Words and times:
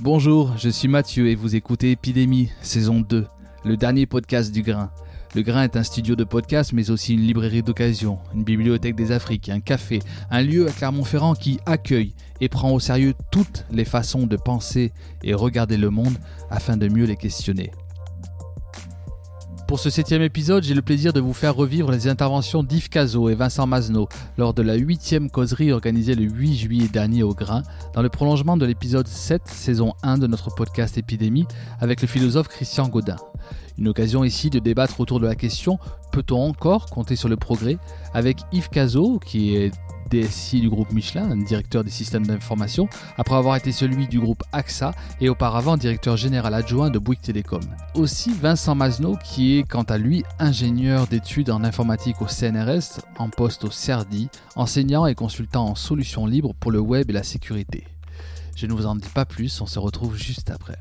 Bonjour, 0.00 0.56
je 0.56 0.68
suis 0.68 0.86
Mathieu 0.86 1.26
et 1.26 1.34
vous 1.34 1.56
écoutez 1.56 1.90
Épidémie, 1.90 2.50
saison 2.62 3.00
2, 3.00 3.26
le 3.64 3.76
dernier 3.76 4.06
podcast 4.06 4.52
du 4.52 4.62
Grain. 4.62 4.92
Le 5.34 5.42
Grain 5.42 5.64
est 5.64 5.76
un 5.76 5.82
studio 5.82 6.14
de 6.14 6.22
podcast, 6.22 6.72
mais 6.72 6.90
aussi 6.90 7.14
une 7.14 7.22
librairie 7.22 7.64
d'occasion, 7.64 8.20
une 8.32 8.44
bibliothèque 8.44 8.94
des 8.94 9.10
Afriques, 9.10 9.48
un 9.48 9.58
café, 9.58 9.98
un 10.30 10.42
lieu 10.42 10.68
à 10.68 10.70
Clermont-Ferrand 10.70 11.34
qui 11.34 11.58
accueille 11.66 12.14
et 12.40 12.48
prend 12.48 12.70
au 12.70 12.78
sérieux 12.78 13.14
toutes 13.32 13.66
les 13.72 13.84
façons 13.84 14.28
de 14.28 14.36
penser 14.36 14.92
et 15.24 15.34
regarder 15.34 15.76
le 15.76 15.90
monde 15.90 16.16
afin 16.48 16.76
de 16.76 16.88
mieux 16.88 17.04
les 17.04 17.16
questionner. 17.16 17.72
Pour 19.68 19.78
ce 19.78 19.90
septième 19.90 20.22
épisode, 20.22 20.64
j'ai 20.64 20.72
le 20.72 20.80
plaisir 20.80 21.12
de 21.12 21.20
vous 21.20 21.34
faire 21.34 21.54
revivre 21.54 21.92
les 21.92 22.08
interventions 22.08 22.62
d'Yves 22.62 22.88
Cazot 22.88 23.28
et 23.28 23.34
Vincent 23.34 23.66
Mazneau 23.66 24.08
lors 24.38 24.54
de 24.54 24.62
la 24.62 24.76
huitième 24.76 25.30
causerie 25.30 25.72
organisée 25.72 26.14
le 26.14 26.24
8 26.24 26.56
juillet 26.56 26.88
dernier 26.88 27.22
au 27.22 27.34
Grain, 27.34 27.62
dans 27.92 28.00
le 28.00 28.08
prolongement 28.08 28.56
de 28.56 28.64
l'épisode 28.64 29.06
7, 29.06 29.42
saison 29.44 29.92
1 30.02 30.16
de 30.16 30.26
notre 30.26 30.54
podcast 30.54 30.96
Épidémie, 30.96 31.46
avec 31.80 32.00
le 32.00 32.08
philosophe 32.08 32.48
Christian 32.48 32.88
Godin. 32.88 33.16
Une 33.76 33.88
occasion 33.88 34.24
ici 34.24 34.48
de 34.48 34.58
débattre 34.58 35.00
autour 35.00 35.20
de 35.20 35.26
la 35.26 35.34
question 35.34 35.78
peut-on 36.12 36.48
encore 36.48 36.86
compter 36.86 37.14
sur 37.14 37.28
le 37.28 37.36
progrès? 37.36 37.76
Avec 38.14 38.38
Yves 38.52 38.70
Cazot, 38.70 39.18
qui 39.18 39.54
est 39.54 39.70
DSI 40.08 40.60
du 40.60 40.68
groupe 40.68 40.92
Michelin, 40.92 41.36
directeur 41.36 41.84
des 41.84 41.90
systèmes 41.90 42.26
d'information, 42.26 42.88
après 43.16 43.36
avoir 43.36 43.56
été 43.56 43.72
celui 43.72 44.08
du 44.08 44.20
groupe 44.20 44.42
AXA 44.52 44.92
et 45.20 45.28
auparavant 45.28 45.76
directeur 45.76 46.16
général 46.16 46.54
adjoint 46.54 46.90
de 46.90 46.98
Bouygues 46.98 47.20
Télécom. 47.20 47.60
Aussi 47.94 48.30
Vincent 48.32 48.74
Mazneau, 48.74 49.16
qui 49.22 49.58
est 49.58 49.62
quant 49.62 49.82
à 49.82 49.98
lui 49.98 50.24
ingénieur 50.38 51.06
d'études 51.06 51.50
en 51.50 51.64
informatique 51.64 52.22
au 52.22 52.26
CNRS, 52.26 53.00
en 53.18 53.28
poste 53.28 53.64
au 53.64 53.70
CERDI, 53.70 54.28
enseignant 54.56 55.06
et 55.06 55.14
consultant 55.14 55.66
en 55.66 55.74
solutions 55.74 56.26
libres 56.26 56.54
pour 56.58 56.70
le 56.70 56.80
web 56.80 57.10
et 57.10 57.12
la 57.12 57.22
sécurité. 57.22 57.84
Je 58.56 58.66
ne 58.66 58.72
vous 58.72 58.86
en 58.86 58.96
dis 58.96 59.08
pas 59.08 59.24
plus, 59.24 59.60
on 59.60 59.66
se 59.66 59.78
retrouve 59.78 60.16
juste 60.16 60.50
après. 60.50 60.78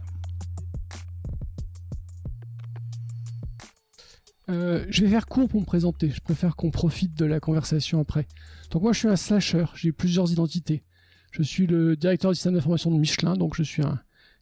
Euh, 4.49 4.85
je 4.89 5.03
vais 5.03 5.09
faire 5.09 5.27
court 5.27 5.47
pour 5.47 5.59
me 5.59 5.65
présenter. 5.65 6.09
Je 6.09 6.21
préfère 6.21 6.55
qu'on 6.55 6.71
profite 6.71 7.13
de 7.15 7.25
la 7.25 7.39
conversation 7.39 7.99
après. 7.99 8.27
Donc 8.71 8.81
moi, 8.83 8.93
je 8.93 8.99
suis 8.99 9.07
un 9.07 9.15
slasher. 9.15 9.65
J'ai 9.75 9.91
plusieurs 9.91 10.31
identités. 10.31 10.83
Je 11.31 11.43
suis 11.43 11.67
le 11.67 11.95
directeur 11.95 12.31
du 12.31 12.35
système 12.35 12.53
d'information 12.53 12.91
de 12.91 12.97
Michelin, 12.97 13.35
donc 13.35 13.55
je 13.55 13.63
suis 13.63 13.83
un 13.83 13.99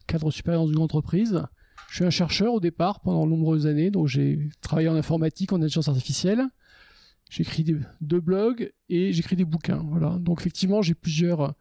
cadre 0.08 0.32
supérieur 0.32 0.66
dans 0.66 0.72
une 0.72 0.80
entreprise. 0.80 1.44
Je 1.90 1.96
suis 1.96 2.06
un 2.06 2.10
chercheur 2.10 2.54
au 2.54 2.60
départ 2.60 3.02
pendant 3.02 3.26
de 3.26 3.32
nombreuses 3.32 3.68
années, 3.68 3.92
donc 3.92 4.08
j'ai 4.08 4.50
travaillé 4.62 4.88
en 4.88 4.96
informatique, 4.96 5.52
en 5.52 5.58
intelligence 5.58 5.88
artificielle. 5.88 6.44
J'écris 7.30 7.66
deux 8.02 8.20
blogs 8.20 8.72
et 8.90 9.12
j'écris 9.14 9.36
des 9.36 9.46
bouquins. 9.46 9.84
Voilà. 9.90 10.18
Donc 10.20 10.42
effectivement, 10.42 10.82
j'ai 10.82 10.94
plusieurs. 10.94 11.56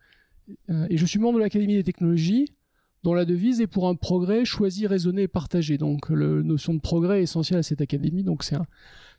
Euh, 0.70 0.86
et 0.90 0.96
je 0.96 1.06
suis 1.06 1.18
membre 1.18 1.38
de 1.38 1.42
l'Académie 1.42 1.74
des 1.74 1.84
technologies 1.84 2.54
dont 3.02 3.14
la 3.14 3.24
devise 3.24 3.60
est 3.60 3.66
pour 3.66 3.86
un 3.86 3.94
progrès 3.94 4.44
choisi, 4.44 4.86
raisonné 4.86 5.22
et 5.22 5.28
partagé. 5.28 5.78
Donc 5.78 6.08
la 6.10 6.42
notion 6.42 6.74
de 6.74 6.80
progrès 6.80 7.20
est 7.20 7.24
essentielle 7.24 7.58
à 7.58 7.62
cette 7.62 7.80
académie, 7.80 8.24
donc 8.24 8.42
c'est 8.42 8.56
un 8.56 8.66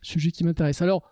sujet 0.02 0.32
qui 0.32 0.44
m'intéresse. 0.44 0.82
Alors, 0.82 1.08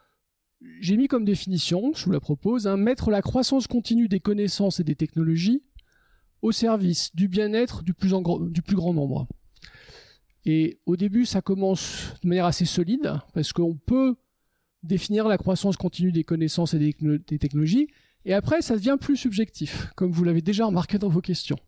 j'ai 0.81 0.97
mis 0.97 1.09
comme 1.09 1.25
définition, 1.25 1.93
je 1.95 2.05
vous 2.05 2.13
la 2.13 2.21
propose, 2.21 2.67
hein, 2.67 2.77
mettre 2.77 3.11
la 3.11 3.23
croissance 3.23 3.67
continue 3.67 4.09
des 4.09 4.21
connaissances 4.21 4.81
et 4.81 4.85
des 4.85 4.95
technologies 4.95 5.63
au 6.43 6.53
service 6.53 7.15
du 7.15 7.29
bien-être 7.29 7.83
du, 7.83 7.95
plus 7.95 8.09
grand 8.11 8.93
nombre. 8.93 9.27
Et 10.45 10.79
au 10.85 10.97
début, 10.97 11.25
ça 11.25 11.41
commence 11.41 12.15
de 12.23 12.29
manière 12.29 12.45
assez 12.45 12.67
solide, 12.67 13.15
parce 13.33 13.53
qu'on 13.53 13.75
peut 13.75 14.17
définir 14.83 15.27
la 15.27 15.39
croissance 15.39 15.79
continue 15.79 16.13
des 16.13 16.25
connaissances 16.25 16.75
et 16.75 16.79
des, 16.79 16.95
des 17.27 17.39
technologies, 17.39 17.89
et 18.27 18.33
après, 18.33 18.63
ça 18.63 18.77
devient 18.77 18.97
plus 19.01 19.17
subjectif, 19.17 19.89
comme 19.97 20.11
vous 20.11 20.25
l'avez 20.25 20.41
déjà 20.41 20.67
remarqué 20.67 20.99
dans 20.99 21.09
vos 21.09 21.21
questions. 21.21 21.59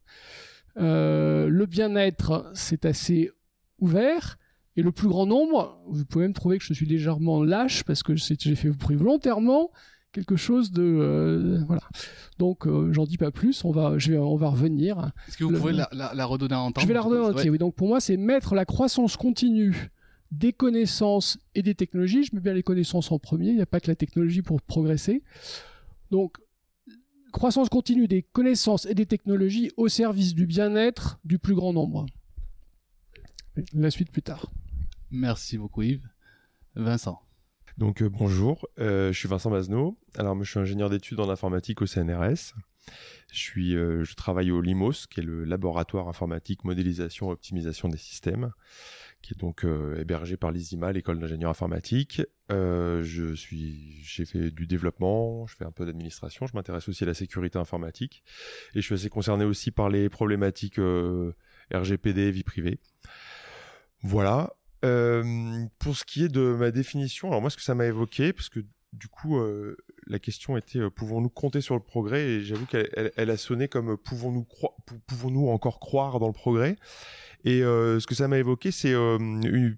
Euh, 0.79 1.49
le 1.49 1.67
bien-être, 1.67 2.51
c'est 2.55 2.85
assez 2.87 3.31
ouvert. 3.79 4.39
Et 4.77 4.83
le 4.83 4.93
plus 4.93 5.09
grand 5.09 5.27
nombre, 5.27 5.81
vous 5.89 6.05
pouvez 6.05 6.25
même 6.25 6.35
trouver 6.35 6.59
que 6.59 6.65
je 6.65 6.75
suis 6.75 6.87
légèrement 6.87 7.43
lâche 7.43 7.83
parce 7.85 8.03
que 8.03 8.15
j'ai 8.15 8.55
fait 8.55 8.71
volontairement 8.71 9.71
quelque 10.17 10.37
chose 10.37 10.71
de 10.71 10.83
euh, 10.83 11.63
voilà. 11.67 11.83
Donc 12.39 12.67
euh, 12.67 12.93
j'en 12.93 13.05
dis 13.05 13.19
pas 13.19 13.31
plus. 13.31 13.65
On 13.65 13.71
va 13.71 13.99
je 13.99 14.13
vais 14.13 14.19
on 14.19 14.37
va 14.37 14.49
revenir. 14.49 15.13
Est-ce 15.29 15.37
que 15.37 15.45
vous 15.45 15.53
pouvez 15.53 15.73
la, 15.73 16.25
redonner 16.25 16.55
en 16.55 16.73
temps 16.73 16.81
Je 16.81 16.87
vais 16.87 16.95
la 16.95 17.03
redonner 17.03 17.27
en 17.27 17.31
entier. 17.31 17.51
Oui. 17.51 17.59
Donc 17.59 17.75
pour 17.75 17.89
moi 17.89 18.01
c'est 18.01 18.17
mettre 18.17 18.55
la 18.55 18.65
croissance 18.65 19.17
continue 19.17 19.91
des 20.31 20.53
connaissances 20.53 21.39
et 21.55 21.63
des 21.63 21.75
technologies. 21.75 22.25
Je 22.25 22.35
mets 22.35 22.41
bien 22.41 22.55
les 22.55 22.63
connaissances 22.63 23.13
en 23.13 23.19
premier. 23.19 23.49
Il 23.49 23.57
n'y 23.57 23.63
a 23.63 23.67
pas 23.67 23.81
que 23.81 23.89
la 23.89 23.95
technologie 23.95 24.43
pour 24.43 24.61
progresser. 24.63 25.23
Donc 26.11 26.39
croissance 27.33 27.69
continue 27.69 28.09
des 28.09 28.23
connaissances 28.23 28.87
et 28.87 28.95
des 28.95 29.07
technologies 29.07 29.71
au 29.77 29.89
service 29.89 30.35
du 30.35 30.47
bien-être 30.47 31.19
du 31.25 31.39
plus 31.39 31.55
grand 31.55 31.75
nombre. 31.75 32.07
La 33.75 33.91
suite 33.91 34.11
plus 34.11 34.23
tard. 34.23 34.51
Merci 35.11 35.59
beaucoup 35.59 35.83
Yves. 35.83 36.09
Vincent. 36.75 37.23
Donc 37.79 38.03
euh, 38.03 38.09
bonjour, 38.09 38.67
euh, 38.79 39.13
je 39.13 39.19
suis 39.19 39.29
Vincent 39.29 39.51
Mazneau. 39.51 39.99
Alors 40.17 40.35
moi, 40.35 40.45
je 40.45 40.51
suis 40.51 40.61
ingénieur 40.61 40.89
d'études 40.89 41.21
en 41.21 41.29
informatique 41.29 41.83
au 41.83 41.87
CNRS. 41.87 42.55
Je 43.33 43.39
suis, 43.39 43.77
euh, 43.77 44.05
je 44.05 44.15
travaille 44.15 44.51
au 44.51 44.61
LIMOS, 44.61 45.07
qui 45.11 45.21
est 45.21 45.23
le 45.23 45.45
laboratoire 45.45 46.09
informatique 46.09 46.65
modélisation 46.65 47.29
et 47.29 47.33
optimisation 47.33 47.89
des 47.89 47.99
systèmes 47.99 48.53
qui 49.23 49.35
est 49.35 49.41
donc 49.41 49.67
hébergé 49.99 50.37
par 50.37 50.53
l'ISIMA, 50.53 50.93
l'école 50.93 51.19
d'ingénieur 51.19 51.51
informatique. 51.51 52.23
Euh, 52.53 53.03
je 53.03 53.35
j'ai 53.35 54.25
fait 54.25 54.51
du 54.53 54.67
développement, 54.69 55.47
je 55.47 55.57
fais 55.57 55.65
un 55.65 55.73
peu 55.73 55.85
d'administration, 55.85 56.47
je 56.47 56.55
m'intéresse 56.55 56.89
aussi 56.89 57.03
à 57.03 57.09
la 57.09 57.15
sécurité 57.15 57.59
informatique 57.59 58.23
et 58.75 58.81
je 58.81 58.87
suis 58.87 58.95
assez 58.95 59.09
concerné 59.09 59.45
aussi 59.45 59.73
par 59.73 59.89
les 59.89 60.09
problématiques 60.09 60.79
RGPD, 61.75 62.31
vie 62.31 62.45
privée. 62.45 62.79
Voilà. 64.03 64.55
Pour 65.79 65.97
ce 65.97 66.05
qui 66.05 66.25
est 66.25 66.29
de 66.29 66.55
ma 66.55 66.71
définition, 66.71 67.29
alors 67.29 67.41
moi 67.41 67.51
ce 67.51 67.57
que 67.57 67.63
ça 67.63 67.75
m'a 67.75 67.87
évoqué, 67.87 68.33
parce 68.33 68.49
que 68.49 68.61
du 68.93 69.09
coup 69.09 69.39
la 70.07 70.19
question 70.19 70.57
était 70.57 70.89
pouvons-nous 70.91 71.29
compter 71.29 71.61
sur 71.61 71.75
le 71.75 71.81
progrès? 71.81 72.23
Et 72.23 72.43
j'avoue 72.43 72.67
qu'elle 72.67 73.13
elle, 73.17 73.31
a 73.31 73.37
sonné 73.37 73.69
comme 73.69 73.97
pouvons-nous 73.97 75.49
encore 75.49 75.81
croire 75.81 76.19
dans 76.19 76.29
le 76.29 76.33
progrès? 76.33 76.77
Et 77.47 77.63
euh, 77.63 78.01
ce 78.01 78.09
que 78.09 78.17
ça 78.17 78.27
m'a 78.27 78.39
évoqué, 78.39 78.73
c'est 78.73 78.93
euh, 78.93 79.19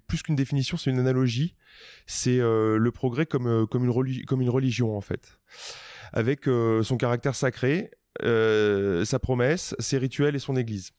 plus 0.07 0.23
qu'une 0.23 0.35
définition, 0.35 0.75
c'est 0.75 0.89
une 0.89 0.99
analogie. 0.99 1.55
C'est 2.07 2.39
euh, 2.39 2.77
le 2.77 2.91
progrès 2.91 3.27
comme 3.27 3.67
une 3.71 4.49
religion, 4.49 4.97
en 4.97 5.01
fait. 5.01 5.39
Avec 6.11 6.45
son 6.45 6.97
caractère 6.97 7.35
sacré, 7.35 7.91
sa 8.21 9.19
promesse, 9.19 9.75
ses 9.77 9.99
rituels 9.99 10.35
et 10.35 10.39
son 10.39 10.55
église. 10.55 10.91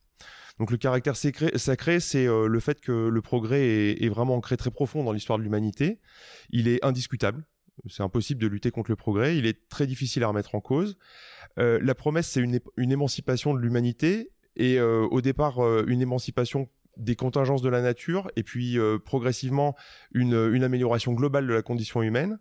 Donc 0.61 0.71
le 0.71 0.77
caractère 0.77 1.17
sacré, 1.17 2.01
c'est 2.01 2.27
le 2.27 2.61
fait 2.61 2.81
que 2.81 3.09
le 3.09 3.23
progrès 3.23 3.63
est, 4.01 4.09
vraiment 4.09 4.37
ancré 4.37 4.57
très 4.57 4.71
profond 4.71 5.03
dans 5.03 5.13
l'histoire 5.13 5.39
de 5.39 5.43
l'humanité. 5.43 5.99
Il 6.51 6.69
est 6.69 6.85
indiscutable. 6.85 7.45
C'est 7.89 8.03
impossible 8.03 8.41
de 8.43 8.47
lutter 8.47 8.71
contre 8.71 8.91
le 8.91 8.97
progrès. 8.97 9.39
Il 9.39 9.47
est 9.47 9.69
très 9.71 9.87
difficile 9.87 10.23
à 10.23 10.29
remettre 10.29 10.55
en 10.55 10.61
cause. 10.61 10.99
la 11.57 11.95
promesse, 11.95 12.29
c'est 12.29 12.41
une, 12.43 12.61
émancipation 12.93 13.55
de 13.55 13.59
l'humanité 13.59 14.31
et 14.57 14.79
euh, 14.79 15.07
au 15.11 15.21
départ 15.21 15.65
euh, 15.65 15.85
une 15.87 16.03
émancipation 16.03 16.69
des 16.97 17.17
contingences 17.17 17.63
de 17.63 17.69
la 17.69 17.81
nature 17.81 18.31
et 18.37 18.43
puis 18.43 18.79
euh, 18.79 18.99
progressivement 18.99 19.75
une, 20.13 20.35
amélioration 20.63 21.13
globale 21.13 21.47
de 21.47 21.55
la 21.55 21.63
condition 21.63 22.03
humaine. 22.03 22.39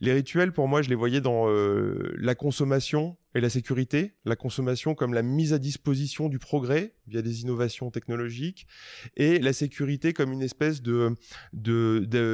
Les 0.00 0.12
rituels, 0.12 0.52
pour 0.52 0.66
moi, 0.66 0.80
je 0.82 0.88
les 0.88 0.94
voyais 0.94 1.20
dans 1.20 1.46
la 1.48 2.34
consommation 2.34 3.16
et 3.34 3.40
la 3.40 3.50
sécurité. 3.50 4.14
La 4.24 4.34
consommation 4.34 4.94
comme 4.94 5.12
la 5.12 5.22
mise 5.22 5.52
à 5.52 5.58
disposition 5.58 6.28
du 6.28 6.38
progrès 6.38 6.94
via 7.06 7.20
des 7.22 7.42
innovations 7.42 7.90
technologiques 7.90 8.66
et 9.16 9.38
la 9.38 9.52
sécurité 9.52 10.12
comme 10.12 10.32
une 10.32 10.42
espèce 10.42 10.80
de 10.82 11.14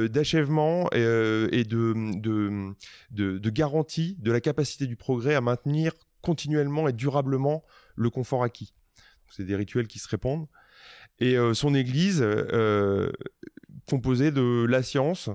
d'achèvement 0.07 0.89
et, 0.93 1.49
et 1.51 1.63
de, 1.65 3.49
garantie 3.49 4.15
de 4.19 4.31
la 4.31 4.39
capacité 4.39 4.87
du 4.87 4.95
progrès 4.95 5.35
à 5.35 5.41
maintenir 5.41 5.91
continuellement 6.21 6.87
et 6.87 6.93
durablement 6.93 7.63
le 7.95 8.09
confort 8.09 8.43
acquis 8.43 8.73
c'est 9.31 9.43
des 9.43 9.55
rituels 9.55 9.87
qui 9.87 9.99
se 9.99 10.07
répondent. 10.07 10.47
Et 11.19 11.37
euh, 11.37 11.53
son 11.53 11.73
église, 11.73 12.19
euh, 12.21 13.11
composée 13.89 14.31
de 14.31 14.65
la 14.65 14.83
science, 14.83 15.29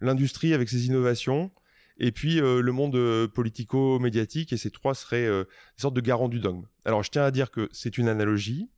l'industrie 0.00 0.54
avec 0.54 0.68
ses 0.68 0.86
innovations, 0.86 1.50
et 1.98 2.12
puis 2.12 2.40
euh, 2.40 2.60
le 2.60 2.72
monde 2.72 3.28
politico-médiatique, 3.28 4.52
et 4.52 4.56
ces 4.56 4.70
trois 4.70 4.94
seraient 4.94 5.28
des 5.28 5.44
sortes 5.76 5.94
de 5.94 6.00
garants 6.00 6.28
du 6.28 6.40
dogme. 6.40 6.66
Alors 6.84 7.02
je 7.02 7.10
tiens 7.10 7.24
à 7.24 7.30
dire 7.30 7.50
que 7.50 7.68
c'est 7.72 7.98
une 7.98 8.08
analogie, 8.08 8.68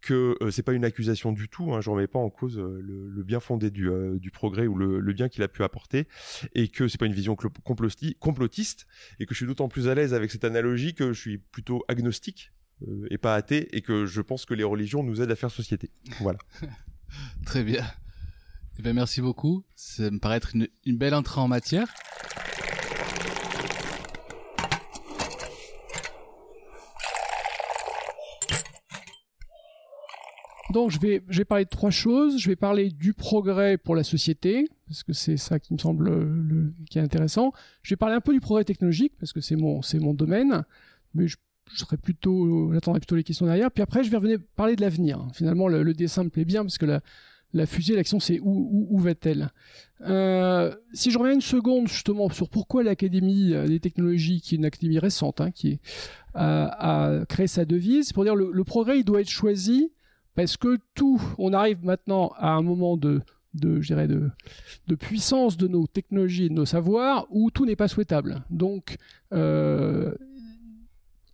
que 0.00 0.36
c'est 0.50 0.62
pas 0.62 0.72
une 0.72 0.84
accusation 0.84 1.32
du 1.32 1.48
tout, 1.48 1.74
hein, 1.74 1.80
je 1.80 1.90
remets 1.90 2.06
pas 2.06 2.18
en 2.18 2.30
cause 2.30 2.58
le, 2.58 3.22
bien 3.22 3.40
fondé 3.40 3.70
du, 3.70 3.90
progrès 4.32 4.66
ou 4.66 4.76
le, 4.76 5.12
bien 5.12 5.28
qu'il 5.28 5.42
a 5.42 5.48
pu 5.48 5.62
apporter, 5.62 6.06
et 6.54 6.68
que 6.68 6.88
c'est 6.88 6.98
pas 6.98 7.06
une 7.06 7.12
vision 7.12 7.36
complotiste, 7.64 8.86
et 9.18 9.26
que 9.26 9.34
je 9.34 9.36
suis 9.36 9.46
d'autant 9.46 9.68
plus 9.68 9.88
à 9.88 9.94
l'aise 9.94 10.14
avec 10.14 10.30
cette 10.30 10.44
analogie 10.44 10.94
que 10.94 11.12
je 11.12 11.20
suis 11.20 11.38
plutôt 11.38 11.84
agnostique 11.88 12.52
euh, 12.86 13.06
et 13.10 13.18
pas 13.18 13.34
athée, 13.34 13.68
et 13.76 13.82
que 13.82 14.06
je 14.06 14.20
pense 14.20 14.44
que 14.44 14.54
les 14.54 14.64
religions 14.64 15.02
nous 15.02 15.20
aident 15.20 15.32
à 15.32 15.36
faire 15.36 15.50
société. 15.50 15.90
Voilà. 16.20 16.38
Très 17.46 17.64
bien. 17.64 17.84
Eh 18.78 18.82
bien, 18.82 18.92
merci 18.92 19.20
beaucoup. 19.20 19.64
Ça 19.74 20.08
me 20.08 20.20
paraît 20.20 20.36
être 20.36 20.54
une, 20.54 20.98
belle 20.98 21.14
entrée 21.14 21.40
en 21.40 21.48
matière. 21.48 21.92
Donc 30.72 30.90
je 30.92 31.00
vais, 31.00 31.24
je 31.28 31.38
vais 31.38 31.44
parler 31.44 31.64
de 31.64 31.70
trois 31.70 31.90
choses. 31.90 32.38
Je 32.38 32.48
vais 32.48 32.54
parler 32.54 32.90
du 32.90 33.14
progrès 33.14 33.78
pour 33.78 33.96
la 33.96 34.04
société, 34.04 34.68
parce 34.86 35.02
que 35.02 35.12
c'est 35.12 35.38
ça 35.38 35.58
qui 35.58 35.72
me 35.72 35.78
semble 35.78 36.08
le, 36.08 36.72
qui 36.88 37.00
est 37.00 37.02
intéressant. 37.02 37.52
Je 37.82 37.94
vais 37.94 37.96
parler 37.96 38.14
un 38.14 38.20
peu 38.20 38.32
du 38.32 38.40
progrès 38.40 38.62
technologique, 38.62 39.14
parce 39.18 39.32
que 39.32 39.40
c'est 39.40 39.56
mon, 39.56 39.80
mon 39.94 40.14
domaine. 40.14 40.64
Mais 41.14 41.26
je, 41.26 41.36
je 41.72 41.84
plutôt, 41.96 42.72
j'attendrai 42.72 43.00
plutôt 43.00 43.16
les 43.16 43.24
questions 43.24 43.46
derrière. 43.46 43.72
Puis 43.72 43.82
après, 43.82 44.04
je 44.04 44.10
vais 44.10 44.18
revenir 44.18 44.38
parler 44.54 44.76
de 44.76 44.82
l'avenir. 44.82 45.26
Finalement, 45.34 45.66
le, 45.66 45.82
le, 45.82 45.94
dessin 45.94 46.22
me 46.22 46.30
plaît 46.30 46.44
bien, 46.44 46.62
parce 46.62 46.78
que 46.78 46.86
la, 46.86 47.00
la 47.52 47.66
fusée, 47.66 47.96
l'action, 47.96 48.20
c'est 48.20 48.40
où, 48.42 48.98
va-t-elle? 48.98 49.50
Euh, 50.02 50.74
Si 50.92 51.10
je 51.10 51.18
reviens 51.18 51.34
une 51.34 51.40
seconde 51.40 51.88
justement 51.88 52.28
sur 52.30 52.48
pourquoi 52.48 52.82
l'Académie 52.82 53.54
des 53.66 53.80
technologies, 53.80 54.40
qui 54.40 54.54
est 54.54 54.58
une 54.58 54.64
académie 54.64 54.98
récente, 54.98 55.40
hein, 55.40 55.50
qui 55.50 55.80
a, 56.34 57.20
créé 57.28 57.46
sa 57.46 57.64
devise, 57.64 58.12
pour 58.12 58.24
dire 58.24 58.34
le, 58.34 58.50
le 58.52 58.64
progrès, 58.64 58.98
il 58.98 59.04
doit 59.04 59.20
être 59.20 59.30
choisi 59.30 59.90
parce 60.38 60.56
que 60.56 60.78
tout, 60.94 61.20
on 61.36 61.52
arrive 61.52 61.84
maintenant 61.84 62.32
à 62.36 62.50
un 62.50 62.62
moment 62.62 62.96
de, 62.96 63.22
je 63.54 63.86
dirais 63.86 64.06
de, 64.06 64.30
de 64.86 64.94
puissance 64.94 65.56
de 65.56 65.66
nos 65.66 65.88
technologies 65.88 66.44
et 66.44 66.48
de 66.48 66.54
nos 66.54 66.64
savoirs 66.64 67.26
où 67.30 67.50
tout 67.50 67.66
n'est 67.66 67.74
pas 67.74 67.88
souhaitable. 67.88 68.44
Donc, 68.48 68.98
euh, 69.32 70.14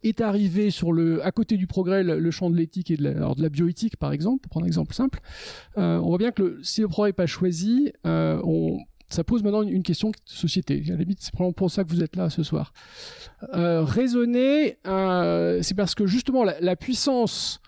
est 0.04 0.20
arrivé 0.20 0.70
sur 0.70 0.92
le, 0.92 1.24
à 1.24 1.32
côté 1.32 1.56
du 1.56 1.66
progrès 1.66 2.02
le, 2.02 2.30
champ 2.30 2.50
de 2.50 2.56
l'éthique 2.56 2.90
et 2.90 2.96
de 2.96 3.04
la, 3.04 3.10
alors 3.10 3.36
de 3.36 3.42
la 3.42 3.48
bioéthique 3.48 3.96
par 3.96 4.12
exemple, 4.12 4.42
pour 4.42 4.50
prendre 4.50 4.64
un 4.64 4.68
exemple 4.68 4.94
simple. 4.94 5.20
Euh, 5.78 5.98
on 5.98 6.08
voit 6.08 6.18
bien 6.18 6.30
que 6.30 6.60
si 6.62 6.80
le 6.80 6.88
progrès 6.88 7.10
n'est 7.10 7.14
pas 7.14 7.26
choisi, 7.26 7.92
euh, 8.06 8.40
on, 8.44 8.78
ça 9.08 9.24
pose 9.24 9.42
maintenant 9.42 9.62
une, 9.62 9.82
question 9.82 10.10
de 10.10 10.16
société. 10.24 10.82
À 10.88 10.92
la 10.92 10.96
limite, 10.98 11.18
c'est 11.20 11.32
probablement 11.32 11.52
pour 11.52 11.70
ça 11.70 11.84
que 11.84 11.90
vous 11.90 12.02
êtes 12.02 12.16
là 12.16 12.30
ce 12.30 12.42
soir. 12.42 12.72
Euh, 13.54 13.84
raisonner, 13.84 14.78
c'est 15.62 15.74
parce 15.76 15.94
que 15.94 16.06
justement 16.06 16.44
la 16.44 16.76
puissance 16.76 17.60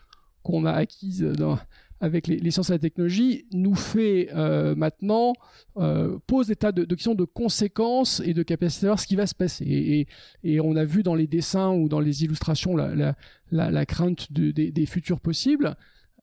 qu'on 0.46 0.64
a 0.64 0.70
acquise 0.72 1.22
dans, 1.22 1.58
avec 2.00 2.28
les, 2.28 2.50
sciences 2.52 2.70
et 2.70 2.74
la 2.74 2.78
technologie 2.78 3.46
nous 3.52 3.74
fait 3.74 4.28
euh, 4.32 4.76
maintenant 4.76 5.32
euh, 5.76 6.18
pose 6.28 6.46
des 6.46 6.54
tas 6.56 6.70
de, 6.70 6.84
questions 6.84 7.16
de 7.16 7.24
conséquences 7.24 8.22
et 8.24 8.32
de 8.32 8.44
capacité 8.44 8.86
à 8.86 8.90
voir 8.90 9.00
ce 9.00 9.08
qui 9.08 9.16
va 9.16 9.26
se 9.26 9.34
passer. 9.34 10.06
Et, 10.44 10.60
on 10.60 10.76
a 10.76 10.84
vu 10.84 11.02
dans 11.02 11.16
les 11.16 11.26
dessins 11.26 11.72
ou 11.72 11.88
dans 11.88 12.00
les 12.00 12.22
illustrations 12.22 12.76
la, 12.76 13.86
crainte 13.86 14.32
de, 14.32 14.52
des, 14.52 14.70
des, 14.70 14.86
futurs 14.86 15.20
possibles. 15.20 15.76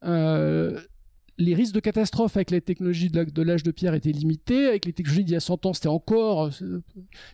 Euh, 0.06 0.80
les 1.38 1.56
risques 1.56 1.74
de 1.74 1.80
catastrophe 1.80 2.38
avec 2.38 2.52
les 2.52 2.62
technologies 2.62 3.10
de 3.10 3.42
l'âge 3.42 3.64
de 3.64 3.72
pierre 3.72 3.94
étaient 3.96 4.12
limités, 4.12 4.68
avec 4.68 4.86
les 4.86 4.94
technologies 4.94 5.24
d'il 5.24 5.34
y 5.34 5.38
a 5.38 5.40
100 5.40 5.66
ans, 5.66 5.74
c'était 5.74 5.88
encore... 5.88 6.52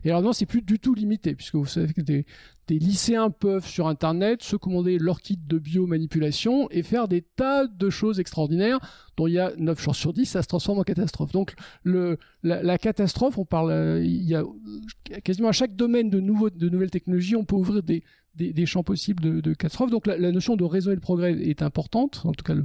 Et 0.03 0.09
alors 0.09 0.21
non, 0.21 0.31
c'est 0.31 0.45
plus 0.45 0.61
du 0.61 0.79
tout 0.79 0.93
limité, 0.93 1.35
puisque 1.35 1.55
vous 1.55 1.65
savez 1.65 1.93
que 1.93 2.01
des, 2.01 2.25
lycéens 2.69 3.31
peuvent 3.31 3.65
sur 3.65 3.87
Internet 3.87 4.43
se 4.43 4.55
commander 4.55 4.99
leur 4.99 5.21
kit 5.21 5.39
de 5.43 5.57
biomanipulation 5.57 6.69
et 6.69 6.83
faire 6.83 7.07
des 7.07 7.23
tas 7.23 7.65
de 7.65 7.89
choses 7.89 8.19
extraordinaires, 8.19 8.79
dont 9.17 9.25
il 9.25 9.33
y 9.33 9.39
a 9.39 9.51
9 9.57 9.81
chances 9.81 9.97
sur 9.97 10.13
10, 10.13 10.25
ça 10.27 10.43
se 10.43 10.47
transforme 10.47 10.77
en 10.77 10.83
catastrophe. 10.83 11.31
Donc 11.31 11.55
la, 12.43 12.77
catastrophe, 12.77 13.37
on 13.37 13.45
parle... 13.45 14.01
Il 14.03 14.23
y 14.23 14.35
a 14.35 14.43
quasiment 15.23 15.49
à 15.49 15.51
chaque 15.51 15.75
domaine 15.75 16.09
de 16.09 16.19
nouvelles 16.19 16.91
technologies, 16.91 17.35
on 17.35 17.43
peut 17.43 17.55
ouvrir 17.55 17.81
des, 17.81 18.03
des, 18.39 18.65
champs 18.65 18.83
possibles 18.83 19.41
de, 19.41 19.53
catastrophes. 19.53 19.91
Donc 19.91 20.07
la, 20.07 20.31
notion 20.31 20.55
de 20.55 20.63
raisonner 20.63 20.95
le 20.95 21.01
progrès 21.01 21.33
est 21.33 21.61
importante, 21.61 22.21
en 22.25 22.31
tout 22.31 22.43
cas 22.43 22.53
le 22.53 22.63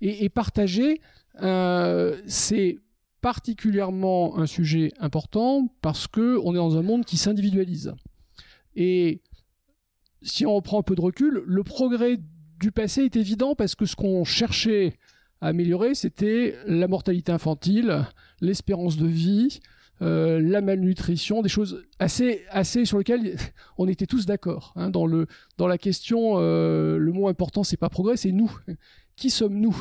et, 0.00 0.24
et 0.24 0.28
partager, 0.28 1.00
euh, 1.42 2.20
c'est 2.26 2.78
particulièrement 3.20 4.38
un 4.38 4.46
sujet 4.46 4.92
important 4.98 5.68
parce 5.80 6.06
que 6.06 6.38
on 6.44 6.52
est 6.52 6.58
dans 6.58 6.76
un 6.76 6.82
monde 6.82 7.04
qui 7.04 7.16
s'individualise. 7.16 7.94
Et 8.76 9.22
si 10.22 10.46
on 10.46 10.54
reprend 10.54 10.80
un 10.80 10.82
peu 10.82 10.94
de 10.94 11.00
recul, 11.00 11.42
le 11.46 11.62
progrès 11.62 12.18
du 12.60 12.70
passé 12.70 13.02
est 13.02 13.16
évident 13.16 13.54
parce 13.54 13.74
que 13.74 13.86
ce 13.86 13.96
qu'on 13.96 14.24
cherchait 14.24 14.94
à 15.40 15.48
améliorer, 15.48 15.94
c'était 15.94 16.56
la 16.66 16.88
mortalité 16.88 17.32
infantile, 17.32 18.06
l'espérance 18.40 18.96
de 18.96 19.06
vie, 19.06 19.60
euh, 20.02 20.40
la 20.40 20.60
malnutrition, 20.60 21.40
des 21.40 21.48
choses 21.48 21.84
assez, 21.98 22.42
assez 22.50 22.84
sur 22.84 22.98
lesquelles 22.98 23.36
on 23.78 23.86
était 23.86 24.06
tous 24.06 24.26
d'accord. 24.26 24.72
Hein. 24.76 24.90
Dans, 24.90 25.06
la 25.06 25.78
question, 25.78 26.34
euh, 26.36 26.98
le 26.98 27.12
mot 27.12 27.28
important, 27.28 27.62
c'est 27.62 27.76
pas 27.76 27.88
progrès, 27.88 28.16
c'est 28.16 28.32
nous. 28.32 28.50
Qui 29.16 29.30
sommes-nous 29.30 29.76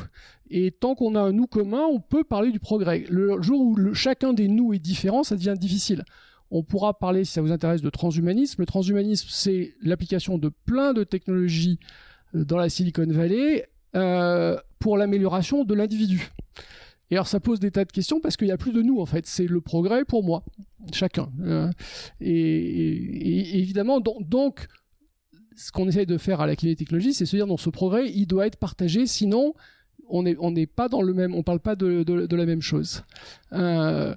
Et 0.52 0.70
tant 0.70 0.94
qu'on 0.94 1.16
a 1.16 1.20
un 1.20 1.32
nous 1.32 1.48
commun, 1.48 1.86
on 1.92 2.00
peut 2.00 2.24
parler 2.24 2.52
du 2.52 2.60
progrès. 2.60 3.06
Le 3.10 3.42
jour 3.42 3.60
où 3.62 3.94
chacun 3.96 4.32
des 4.32 4.48
nous 4.48 4.74
est 4.74 4.80
différent, 4.80 5.24
ça 5.24 5.36
devient 5.36 5.56
difficile. 5.58 6.04
On 6.52 6.62
pourra 6.62 7.00
parler, 7.00 7.24
si 7.24 7.32
ça 7.34 7.42
vous 7.42 7.52
intéresse, 7.52 7.82
de 7.82 7.90
transhumanisme. 7.90 8.62
Le 8.62 8.68
transhumanisme, 8.68 9.28
c'est 9.32 9.74
l'application 9.82 10.38
de 10.38 10.52
plein 10.66 10.94
de 10.94 11.04
technologies 11.04 11.80
euh, 12.36 12.46
dans 12.46 12.58
la 12.58 12.70
Silicon 12.70 13.08
Valley 13.08 13.68
pour 14.80 14.98
l'amélioration 14.98 15.64
de 15.66 15.74
l'individu. 15.76 16.32
Et 17.14 17.16
alors 17.16 17.28
ça 17.28 17.40
pose 17.40 17.60
des 17.60 17.70
tas 17.70 17.86
de 17.86 17.92
questions 17.92 18.20
parce 18.20 18.38
qu'il 18.38 18.48
n'y 18.48 18.54
a 18.54 18.58
plus 18.58 18.72
de 18.72 18.82
nous 18.82 19.00
en 19.00 19.06
fait, 19.06 19.28
c'est 19.28 19.46
le 19.46 19.62
progrès 19.62 20.04
pour 20.04 20.24
moi, 20.24 20.44
chacun. 20.92 21.30
Euh, 21.42 21.70
et, 22.20 23.60
évidemment, 23.60 24.00
donc, 24.00 24.68
ce 25.56 25.72
qu'on 25.72 25.88
essaye 25.88 26.08
de 26.08 26.18
faire 26.18 26.42
à 26.42 26.48
la 26.48 26.56
des 26.56 26.76
technologies, 26.76 27.14
c'est 27.14 27.28
se 27.28 27.36
dire 27.36 27.46
non, 27.46 27.58
ce 27.58 27.70
progrès, 27.70 28.10
il 28.10 28.26
doit 28.26 28.48
être 28.48 28.58
partagé, 28.58 29.06
sinon 29.06 29.54
on 30.10 30.24
n'est 30.24 30.66
pas 30.66 30.90
dans 30.90 31.04
le 31.04 31.14
même, 31.14 31.36
on 31.36 31.44
parle 31.44 31.60
pas 31.60 31.76
de, 31.76 32.36
la 32.36 32.46
même 32.48 32.62
chose. 32.62 33.04
Euh, 33.52 34.16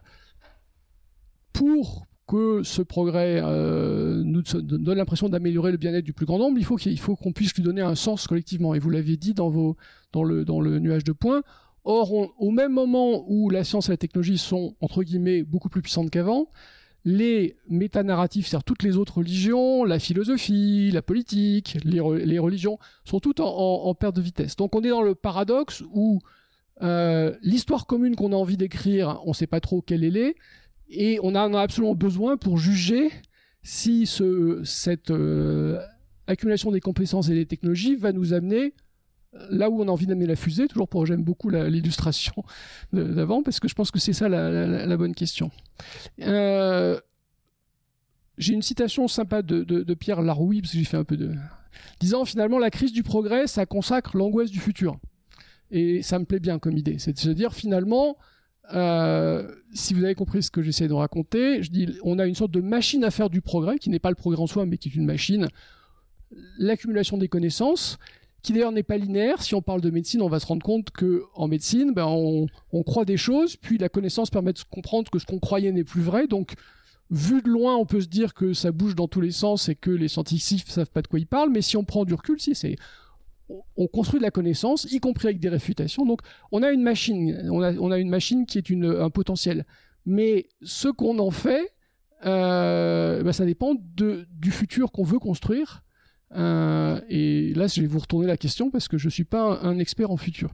pour 1.52 2.06
que 2.26 2.62
ce 2.62 2.81
progrès 2.81 3.43
euh, 3.43 4.22
nous 4.25 4.40
donne 4.62 4.96
l'impression 4.96 5.28
d'améliorer 5.28 5.70
le 5.70 5.76
bien-être 5.76 6.04
du 6.04 6.14
plus 6.14 6.25
grand 6.25 6.38
nombre, 6.38 6.58
il 6.58 6.98
faut 6.98 7.14
qu'on 7.14 7.32
puisse 7.32 7.54
lui 7.54 7.62
donner 7.62 7.82
un 7.82 7.94
sens 7.94 8.26
collectivement. 8.26 8.75
Et 8.75 8.78
vous 8.78 8.88
l'aviez 8.88 9.19
dit 9.19 9.34
dans 9.34 9.50
vos 9.50 9.76
dans 10.12 10.25
le 10.25 10.46
dans 10.46 10.62
le 10.62 10.78
nuage 10.78 11.04
de 11.04 11.12
points 11.12 11.43
Or, 11.88 12.12
au 12.38 12.50
même 12.50 12.73
moment 12.73 13.25
où 13.29 13.49
la 13.49 13.62
science 13.62 13.88
et 13.88 13.93
la 13.93 13.97
technologie 13.97 14.38
sont, 14.38 14.75
entre 14.81 15.05
guillemets, 15.05 15.44
beaucoup 15.44 15.69
plus 15.69 15.83
puissantes 15.83 16.11
qu'avant, 16.11 16.49
les 17.05 17.56
métanarratifs, 17.69 18.49
c'est-à-dire 18.49 18.65
toutes 18.65 18.83
les 18.83 18.97
autres 18.97 19.19
religions, 19.19 19.85
la 19.85 20.00
philosophie, 20.00 20.91
la 20.91 21.00
politique, 21.00 21.79
les, 21.85 22.00
re 22.00 22.15
les 22.15 22.41
religions, 22.41 22.81
sont 23.05 23.21
toutes 23.21 23.38
en, 23.38 23.94
perte 23.94 24.17
de 24.17 24.21
vitesse. 24.21 24.56
Donc 24.56 24.75
on 24.75 24.83
est 24.83 24.88
dans 24.88 25.03
le 25.03 25.15
paradoxe 25.15 25.84
où 25.93 26.19
euh, 26.82 27.32
l'histoire 27.41 27.87
commune 27.87 28.17
qu'on 28.17 28.32
a 28.32 28.37
envie 28.37 28.56
d'écrire, 28.56 29.20
on 29.25 29.29
ne 29.29 29.34
sait 29.34 29.46
pas 29.46 29.60
trop 29.60 29.81
quelle 29.81 30.03
elle 30.03 30.17
est, 30.17 30.34
et 30.89 31.20
on 31.22 31.37
en 31.37 31.55
a 31.55 31.60
absolument 31.60 31.94
besoin 31.94 32.37
pour 32.37 32.58
juger 32.58 33.13
si 33.63 34.06
ce, 34.06 34.60
cette 34.65 35.13
euh, 35.13 35.79
accumulation 36.27 36.72
des 36.72 36.81
compétences 36.81 37.29
et 37.29 37.34
des 37.34 37.46
technologies 37.46 37.94
va 37.94 38.10
nous 38.10 38.32
amener 38.32 38.75
là 39.50 39.70
où 39.70 39.82
on 39.82 39.88
a 39.88 39.90
envie 39.90 40.06
d'amener 40.06 40.26
la 40.26 40.36
fusée, 40.36 40.66
toujours 40.69 40.88
pour 40.88 41.06
j'aime 41.06 41.22
beaucoup 41.22 41.50
l'illustration 41.50 42.34
d'avant, 42.93 43.43
parce 43.43 43.60
que 43.60 43.69
je 43.69 43.74
pense 43.74 43.90
que 43.90 43.98
c'est 43.98 44.12
ça 44.12 44.28
la, 44.28 44.96
bonne 44.96 45.14
question. 45.14 45.50
Euh, 46.22 46.98
j'ai 48.38 48.55
une 48.55 48.62
citation 48.62 49.08
sympa 49.08 49.43
de, 49.43 49.94
Pierre 49.94 50.22
Larouille, 50.22 50.60
parce 50.60 50.72
que 50.72 50.78
j'ai 50.78 50.84
fait 50.84 50.96
un 50.96 51.05
peu 51.05 51.16
de... 51.16 51.34
disant 52.00 52.24
finalement 52.24 52.58
la 52.58 52.70
crise 52.70 52.93
du 52.93 53.02
progrès, 53.02 53.46
ça 53.46 53.66
consacre 53.66 54.16
l'angoisse 54.16 54.50
du 54.50 54.60
futur. 54.60 54.98
Et 55.70 56.02
ça 56.02 56.19
me 56.19 56.24
plaît 56.24 56.38
bien 56.38 56.58
comme 56.58 56.76
idée, 56.76 56.98
c'est 56.98 57.26
de 57.26 57.32
dire 57.32 57.52
finalement, 57.52 58.16
euh, 58.72 59.52
si 59.72 59.94
vous 59.94 60.05
avez 60.05 60.14
compris 60.14 60.43
ce 60.43 60.50
que 60.50 60.62
j'essaie 60.62 60.88
de 60.88 60.93
raconter, 60.93 61.62
je 61.62 61.70
dis 61.70 61.88
on 62.05 62.19
a 62.19 62.26
une 62.26 62.34
sorte 62.34 62.52
de 62.52 62.60
machine 62.60 63.02
à 63.05 63.10
faire 63.10 63.31
du 63.31 63.40
progrès, 63.40 63.78
qui 63.78 63.90
n'est 63.90 63.98
pas 63.98 64.10
le 64.10 64.16
progrès 64.16 64.40
en 64.40 64.46
soi, 64.46 64.64
mais 64.64 64.78
qui 64.78 64.88
est 64.88 64.94
une 64.94 65.06
machine, 65.06 65.48
l'accumulation 66.58 67.19
des 67.19 67.28
connaissances, 67.28 67.98
qui 68.46 68.53
d'ailleurs 68.53 68.70
n'est 68.70 68.84
pas 68.84 68.96
linéaire. 68.96 69.43
Si 69.43 69.56
on 69.56 69.60
parle 69.60 69.81
de 69.81 69.91
médecine, 69.91 70.22
on 70.22 70.29
va 70.29 70.38
se 70.38 70.46
rendre 70.46 70.62
compte 70.62 70.91
que 70.91 71.24
en 71.34 71.48
médecine, 71.48 71.93
ben 71.93 72.06
on, 72.06 72.46
croit 72.84 73.05
des 73.05 73.17
choses, 73.17 73.56
puis 73.56 73.76
la 73.76 73.88
connaissance 73.88 74.31
permet 74.31 74.53
de 74.53 74.60
comprendre 74.70 75.10
que 75.10 75.19
ce 75.19 75.26
qu'on 75.26 75.41
croyait 75.41 75.72
n'est 75.72 75.82
plus 75.82 76.00
vrai. 76.00 76.29
Donc, 76.29 76.55
vu 77.10 77.43
de 77.43 77.48
loin, 77.48 77.76
on 77.76 77.86
peut 77.86 78.00
se 78.00 78.06
dire 78.06 78.34
que 78.34 78.53
ça 78.53 78.70
bouge 78.70 78.94
dans 78.94 79.08
tous 79.08 79.20
les 79.20 79.32
sens 79.32 79.69
et 79.69 79.74
que 79.74 79.91
les 79.91 80.06
scientifiques 80.06 80.69
savent 80.69 80.91
pas 80.91 81.03
de 81.03 81.08
quoi 81.08 81.19
ils 81.19 81.26
parlent. 81.26 81.50
Mais 81.50 81.60
si 81.60 81.76
on 81.76 81.82
prend 81.82 82.05
du 82.05 82.15
recul, 82.15 82.41
si 82.41 82.55
c'est 82.55 82.76
on 83.76 83.86
construit 83.88 84.20
de 84.20 84.24
la 84.24 84.31
connaissance, 84.31 84.84
y 84.91 84.98
compris 85.00 85.29
avec 85.29 85.41
des 85.41 85.48
réfutations. 85.48 86.05
Donc, 86.05 86.20
on 86.53 86.62
a 86.62 86.70
une 86.70 86.82
machine, 86.82 87.48
on 87.50 87.62
a, 87.62 87.98
une 87.98 88.08
machine 88.08 88.46
qui 88.46 88.58
est 88.58 88.70
un 88.70 89.10
potentiel. 89.10 89.67
Mais 90.05 90.48
ce 90.62 90.88
qu'on 90.88 91.19
en 91.19 91.31
fait, 91.32 91.72
euh, 92.24 93.22
ben 93.22 93.32
ça 93.32 93.44
dépend 93.44 93.74
du 93.76 94.50
futur 94.50 94.93
qu'on 94.93 95.05
veut 95.05 95.19
construire. 95.19 95.84
Euh, 96.35 97.01
et 97.09 97.53
là, 97.55 97.67
je 97.67 97.81
vais 97.81 97.87
vous 97.87 97.99
retourner 97.99 98.27
la 98.27 98.37
question 98.37 98.71
parce 98.71 98.89
que 98.89 98.99
je 98.99 99.06
ne 99.06 99.11
suis 99.11 99.25
pas 99.25 99.61
un, 99.63 99.79
expert 99.79 100.11
en 100.11 100.17
futur. 100.17 100.53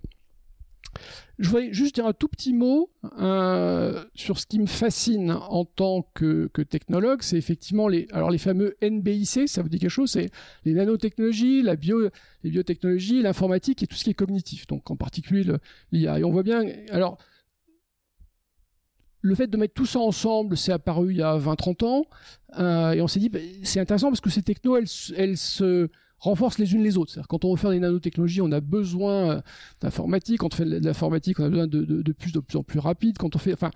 Je 1.38 1.48
voudrais 1.48 1.72
juste 1.72 1.94
dire 1.94 2.06
un 2.06 2.12
tout 2.12 2.28
petit 2.28 2.52
mot 2.52 2.90
euh, 3.18 4.04
sur 4.14 4.38
ce 4.38 4.46
qui 4.46 4.58
me 4.58 4.66
fascine 4.66 5.30
en 5.30 5.64
tant 5.64 6.06
que, 6.14 6.50
que 6.52 6.60
technologue, 6.60 7.22
c'est 7.22 7.38
effectivement 7.38 7.88
les, 7.88 8.06
alors 8.12 8.30
les 8.30 8.38
fameux 8.38 8.76
NBIC, 8.82 9.48
ça 9.48 9.62
vous 9.62 9.70
dit 9.70 9.78
quelque 9.78 9.90
chose, 9.90 10.10
c'est 10.10 10.30
les 10.66 10.74
nanotechnologies, 10.74 11.62
la 11.62 11.76
bio, 11.76 12.10
les 12.44 12.50
biotechnologies, 12.50 13.22
l'informatique 13.22 13.82
et 13.82 13.86
tout 13.86 13.96
ce 13.96 14.04
qui 14.04 14.10
est 14.10 14.14
cognitif, 14.14 14.66
donc 14.66 14.90
en 14.90 14.96
particulier 14.96 15.44
l'IA. 15.92 16.18
Et 16.18 16.24
on 16.24 16.30
voit 16.30 16.42
bien, 16.42 16.62
alors 16.90 17.16
le 19.22 19.34
fait 19.36 19.46
de 19.46 19.56
mettre 19.56 19.74
tout 19.74 19.86
ça 19.86 20.00
ensemble, 20.00 20.56
c'est 20.56 20.72
apparu 20.72 21.12
il 21.12 21.18
y 21.18 21.22
a 21.22 21.38
20-30 21.38 21.84
ans, 21.84 22.04
euh, 22.58 22.92
et 22.92 23.00
on 23.00 23.08
s'est 23.08 23.20
dit, 23.20 23.28
bah, 23.28 23.38
c'est 23.62 23.80
intéressant 23.80 24.08
parce 24.08 24.20
que 24.20 24.30
ces 24.30 24.42
technos, 24.42 24.76
elles, 24.76 25.36
se 25.38 25.88
renforcent 26.18 26.58
les 26.58 26.74
unes 26.74 26.82
les 26.82 26.98
autres. 26.98 27.12
C'est-à-dire 27.12 27.28
quand 27.28 27.44
on 27.44 27.52
veut 27.52 27.56
faire 27.56 27.70
des 27.70 27.78
nanotechnologies, 27.78 28.40
on 28.42 28.52
a 28.52 28.60
besoin 28.60 29.30
euh, 29.30 29.40
d'informatique. 29.80 30.38
Quand 30.40 30.52
on 30.52 30.56
fait 30.56 30.64
de 30.64 30.84
l'informatique, 30.84 31.40
on 31.40 31.44
a 31.44 31.48
besoin 31.48 31.66
de, 31.66 31.82
de, 31.84 32.02
de, 32.02 32.12
plus 32.12 32.56
en 32.56 32.62
plus 32.62 32.78
rapide. 32.78 33.16
Quand 33.18 33.34
on 33.34 33.38
fait, 33.38 33.52
enfin, 33.52 33.70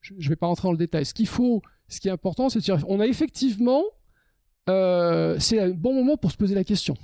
je 0.00 0.14
ne 0.14 0.28
vais 0.28 0.36
pas 0.36 0.46
rentrer 0.46 0.68
dans 0.68 0.72
le 0.72 0.78
détail. 0.78 1.04
Ce 1.04 1.14
qu'il 1.14 1.26
faut, 1.26 1.62
ce 1.88 2.00
qui 2.00 2.08
est 2.08 2.12
important, 2.12 2.48
c'est 2.48 2.60
dire, 2.60 2.78
on 2.88 3.00
a 3.00 3.06
effectivement, 3.06 3.82
euh, 4.68 5.36
c'est 5.38 5.58
un 5.58 5.70
bon 5.70 5.94
moment 5.94 6.16
pour 6.16 6.32
se 6.32 6.36
poser 6.36 6.54
la 6.54 6.64
question, 6.64 6.96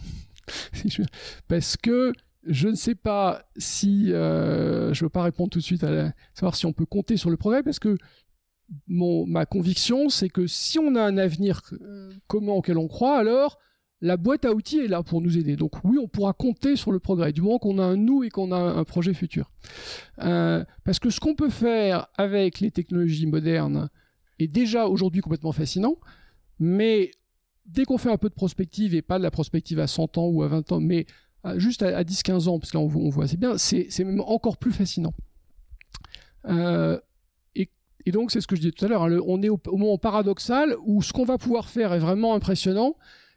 parce 1.49 1.76
que 1.76 2.12
je 2.45 2.68
ne 2.68 2.75
sais 2.75 2.95
pas 2.95 3.45
si, 3.57 4.12
euh, 4.12 4.92
je 4.95 5.02
ne 5.02 5.07
veux 5.07 5.11
pas 5.11 5.23
répondre 5.23 5.50
tout 5.50 5.59
de 5.59 5.64
suite 5.64 5.85
à 5.85 6.12
savoir 6.35 6.54
si 6.54 6.66
on 6.66 6.73
peut 6.73 6.87
compter 6.87 7.16
sur 7.16 7.30
le 7.30 7.37
progrès, 7.37 7.62
parce 7.62 7.78
que 7.78 7.97
mon, 8.87 9.26
ma 9.26 9.47
conviction, 9.47 10.09
c'est 10.09 10.28
que 10.28 10.47
si 10.47 10.78
on 10.78 10.95
a 10.95 11.02
un 11.02 11.16
avenir 11.16 11.62
euh, 11.73 12.12
commun 12.26 12.52
auquel 12.52 12.78
on 12.78 12.88
croit, 12.88 13.18
alors 13.18 13.59
la 14.00 14.16
boîte 14.16 14.45
à 14.45 14.52
outils 14.52 14.78
est 14.78 14.88
là 14.88 15.02
pour 15.02 15.21
nous 15.21 15.38
aider. 15.38 15.57
Donc 15.57 15.83
oui, 15.85 15.99
on 15.99 16.07
pourra 16.07 16.33
compter 16.33 16.76
sur 16.76 16.92
le 16.92 17.00
progrès, 17.00 17.33
du 17.33 17.42
moment 17.42 17.59
qu'on 17.59 17.78
a 17.78 17.85
un 17.85 17.97
nous 17.97 18.23
et 18.23 18.28
qu'on 18.28 18.52
a 18.52 18.57
un 18.57 18.85
projet 18.85 19.14
futur. 19.14 19.50
Euh, 20.23 20.64
parce 20.85 20.99
que 20.99 21.11
ce 21.11 21.18
qu'on 21.18 21.35
peut 21.35 21.50
faire 21.50 22.07
avec 22.16 22.61
les 22.61 22.71
technologies 22.71 23.26
modernes 23.26 23.88
est 24.38 24.47
déjà 24.47 24.87
aujourd'hui 24.87 25.21
complètement 25.21 25.52
fascinant, 25.52 25.97
mais 26.61 27.11
dès 27.66 27.85
qu'on 27.85 27.99
fait 27.99 28.11
un 28.11 28.18
peu 28.18 28.28
de 28.28 28.35
prospective, 28.35 28.95
et 28.95 29.02
pas 29.02 29.18
de 29.18 29.23
la 29.23 29.30
prospective 29.30 29.80
à 29.80 29.87
100 29.87 30.18
ans 30.18 30.28
ou 30.28 30.42
à 30.42 30.49
20 30.49 30.73
ans, 30.73 30.80
mais 30.80 31.07
juste 31.57 31.83
à, 31.83 32.02
10-15 32.02 32.49
ans, 32.49 32.59
parce 32.59 32.73
que 32.73 32.76
là 32.76 32.83
on, 32.83 33.09
voit 33.09 33.25
assez 33.25 33.37
bien, 33.37 33.59
c'est 33.59 33.99
même 34.00 34.21
encore 34.21 34.57
plus 34.57 34.73
fascinant. 34.73 35.14
Euh, 36.47 36.99
et 38.09 38.11
donc, 38.11 38.30
c'est 38.30 38.40
ce 38.40 38.47
que 38.47 38.57
je 38.57 38.62
disais 38.62 38.73
tout 38.73 38.87
à 38.87 38.88
l'heure, 38.88 39.02
hein, 39.02 39.18
on 39.26 39.42
est 39.42 39.50
au, 39.50 39.61
moment 39.66 39.99
paradoxal 39.99 40.75
où 40.87 41.02
ce 41.02 41.12
qu'on 41.12 41.26
va 41.26 41.37
pouvoir 41.37 41.68
faire 41.68 41.92
est 41.92 41.99
vraiment 41.99 42.35
impressionnant 42.35 42.97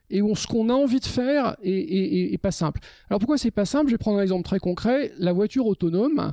et 0.09 0.21
où 0.21 0.33
ce 0.33 0.47
qu'on 0.47 0.69
a 0.69 0.73
envie 0.73 1.01
de 1.01 1.05
faire 1.05 1.57
est, 1.61 2.41
pas 2.41 2.51
simple. 2.51 2.79
Alors 3.09 3.19
pourquoi 3.19 3.37
c'est 3.37 3.51
pas 3.51 3.65
simple? 3.65 3.87
Je 3.87 3.95
vais 3.95 3.97
prendre 3.97 4.19
un 4.19 4.21
exemple 4.21 4.43
très 4.43 4.59
concret. 4.59 5.11
La 5.17 5.33
voiture 5.33 5.65
autonome 5.65 6.31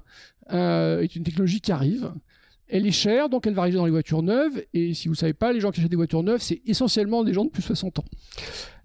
euh, 0.52 1.00
est 1.00 1.16
une 1.16 1.24
technologie 1.24 1.60
qui 1.60 1.72
arrive. 1.72 2.12
Elle 2.68 2.86
est 2.86 2.92
chère, 2.92 3.28
donc 3.28 3.48
elle 3.48 3.54
va 3.54 3.62
arriver 3.62 3.78
dans 3.78 3.86
les 3.86 3.90
voitures 3.90 4.22
neuves. 4.22 4.62
Et 4.72 4.94
si 4.94 5.08
vous 5.08 5.16
savez 5.16 5.32
pas, 5.32 5.52
les 5.52 5.58
gens 5.58 5.72
qui 5.72 5.80
achètent 5.80 5.90
des 5.90 5.96
voitures 5.96 6.22
neuves, 6.22 6.40
c'est 6.40 6.62
essentiellement 6.64 7.24
des 7.24 7.32
gens 7.32 7.44
de 7.44 7.50
plus 7.50 7.62
de 7.62 7.66
60 7.66 7.98
ans. 7.98 8.04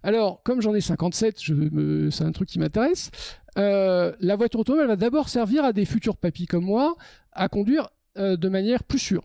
Alors, 0.04 0.44
comme 0.44 0.62
j'en 0.62 0.76
ai 0.76 0.82
57, 0.82 1.42
je 1.42 2.10
c'est 2.12 2.24
un 2.24 2.32
truc 2.32 2.50
qui 2.50 2.60
m'intéresse. 2.60 3.10
Euh, 3.58 4.14
la 4.20 4.36
voiture 4.36 4.60
autonome, 4.60 4.88
va 4.88 4.96
d'abord 4.96 5.30
servir 5.30 5.64
à 5.64 5.74
des 5.74 5.86
futurs 5.86 6.18
papis 6.18 6.46
comme 6.46 6.66
moi 6.66 6.96
à 7.32 7.48
conduire 7.48 7.90
euh, 8.18 8.36
de 8.36 8.50
manière 8.50 8.84
plus 8.84 9.00
sûre. 9.00 9.24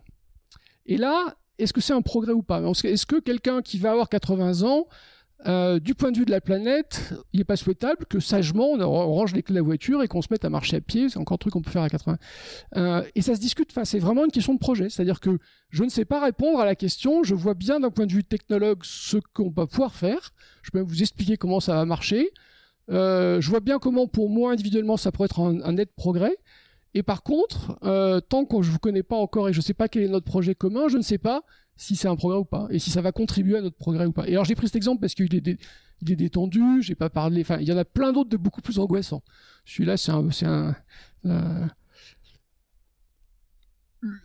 Et 0.87 0.97
là, 0.97 1.37
est-ce 1.59 1.73
que 1.73 1.81
c'est 1.81 1.93
un 1.93 2.03
progrès 2.03 2.33
ou 2.33 2.43
pas? 2.43 2.61
Est-ce 2.85 3.07
que 3.07 3.21
quelqu'un 3.21 3.63
qui 3.63 3.79
va 3.79 3.91
avoir 3.91 4.09
80 4.09 4.63
ans, 4.63 4.87
euh, 5.47 5.79
du 5.79 5.95
point 5.95 6.11
de 6.11 6.19
vue 6.19 6.25
de 6.25 6.33
la 6.33 6.41
planète, 6.41 7.15
il 7.33 7.39
n'est 7.39 7.45
pas 7.45 7.57
souhaitable 7.57 8.07
que 8.07 8.19
sagement 8.19 8.73
on 8.73 9.13
range 9.13 9.35
les 9.35 9.43
clés 9.43 9.55
de 9.55 9.61
la 9.61 9.65
voiture 9.65 10.03
et 10.03 10.09
qu'on 10.09 10.21
se 10.21 10.29
mette 10.31 10.45
à 10.45 10.51
marcher 10.51 10.77
à 10.77 10.81
pied. 10.81 11.09
C'est 11.09 11.19
encore 11.19 11.37
un 11.37 11.39
truc 11.39 11.53
qu'on 11.53 11.63
peut 11.63 11.71
faire 11.71 11.83
à 11.83 11.89
80. 11.89 12.19
Euh, 12.77 13.03
et 13.15 13.23
ça 13.23 13.37
se 13.37 13.41
discute. 13.41 13.71
Enfin, 13.71 13.85
c'est 13.85 14.01
vraiment 14.01 14.25
une 14.25 14.33
question 14.33 14.55
de 14.55 14.59
projet. 14.59 14.91
C'est-à-dire 14.91 15.21
que 15.21 15.39
je 15.71 15.85
ne 15.85 15.89
sais 15.89 16.05
pas 16.05 16.21
répondre 16.21 16.59
à 16.59 16.65
la 16.65 16.75
question. 16.75 17.23
Je 17.23 17.37
vois 17.37 17.55
bien 17.55 17.79
d'un 17.79 17.91
point 17.91 18.07
de 18.07 18.13
vue 18.13 18.25
technologue 18.25 18.81
ce 18.83 19.19
qu'on 19.33 19.51
va 19.51 19.67
pouvoir 19.67 19.95
faire. 19.95 20.33
Je 20.63 20.71
peux 20.71 20.81
vous 20.81 21.03
expliquer 21.03 21.37
comment 21.37 21.61
ça 21.61 21.75
va 21.75 21.85
marcher. 21.85 22.31
Euh, 22.91 23.41
je 23.41 23.49
vois 23.49 23.61
bien 23.61 23.79
comment, 23.79 24.09
pour 24.09 24.31
moi 24.31 24.53
individuellement, 24.53 24.97
ça 24.97 25.13
pourrait 25.13 25.27
être 25.27 25.41
un, 25.41 25.63
un 25.63 25.73
net 25.73 25.91
progrès. 25.95 26.37
Et 26.95 27.05
par 27.05 27.23
contre, 27.23 27.79
tant 28.29 28.45
que 28.45 28.63
je 28.63 28.71
vous 28.71 28.79
connais 28.79 29.05
pas 29.05 29.15
encore 29.15 29.49
et 29.49 29.53
je 29.53 29.61
sais 29.61 29.75
pas 29.75 29.89
quel 29.89 30.03
est 30.03 30.09
notre 30.09 30.25
projet 30.25 30.55
commun, 30.55 30.89
je 30.89 30.97
ne 30.97 31.03
sais 31.03 31.19
pas 31.19 31.45
si 31.79 31.95
c'est 31.95 32.09
un 32.09 32.17
progrès 32.17 32.39
ou 32.39 32.45
pas 32.45 32.67
et 32.71 32.79
si 32.79 32.91
ça 32.91 33.01
va 33.01 33.13
contribuer 33.13 33.57
à 33.57 33.63
notre 33.63 33.77
progrès 33.77 34.05
ou 34.05 34.13
pas. 34.13 34.29
Et 34.29 34.33
alors 34.33 34.45
j'ai 34.45 34.57
pris 34.57 34.67
cet 34.67 34.77
exemple 34.77 35.01
parce 35.01 35.15
qu'il 35.15 35.35
est, 35.35 35.59
il 36.03 36.13
est 36.13 36.17
détendu, 36.17 36.83
j'ai 36.83 36.97
pas 36.97 37.09
parlé. 37.09 37.41
Enfin, 37.41 37.59
il 37.61 37.69
y 37.69 37.73
en 37.73 37.79
a 37.79 37.85
plein 37.85 38.13
d'autres 38.13 38.29
de 38.29 38.37
beaucoup 38.37 38.61
plus 38.61 38.79
angoissants. 38.81 39.23
Celui-là, 39.65 39.97
c'est 39.97 40.11
un, 40.45 40.75
euh, 41.25 41.67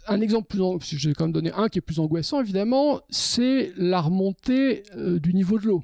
un 0.08 0.22
exemple 0.22 0.48
plus, 0.48 0.98
je 0.98 1.10
vais 1.10 1.14
quand 1.14 1.26
même 1.26 1.32
donner 1.32 1.52
un 1.54 1.70
qui 1.70 1.78
est 1.78 1.82
plus 1.82 2.00
angoissant 2.00 2.42
évidemment, 2.42 3.02
c'est 3.10 3.72
la 3.78 4.02
remontée 4.02 4.84
euh, 4.96 5.20
du 5.20 5.34
niveau 5.34 5.60
de 5.60 5.68
l'eau. 5.68 5.84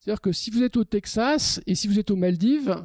C'est-à-dire 0.00 0.20
que 0.20 0.32
si 0.32 0.50
vous 0.50 0.62
êtes 0.64 0.76
au 0.76 0.84
Texas 0.84 1.60
et 1.66 1.76
si 1.76 1.86
vous 1.86 2.00
êtes 2.00 2.10
aux 2.10 2.16
Maldives, 2.16 2.84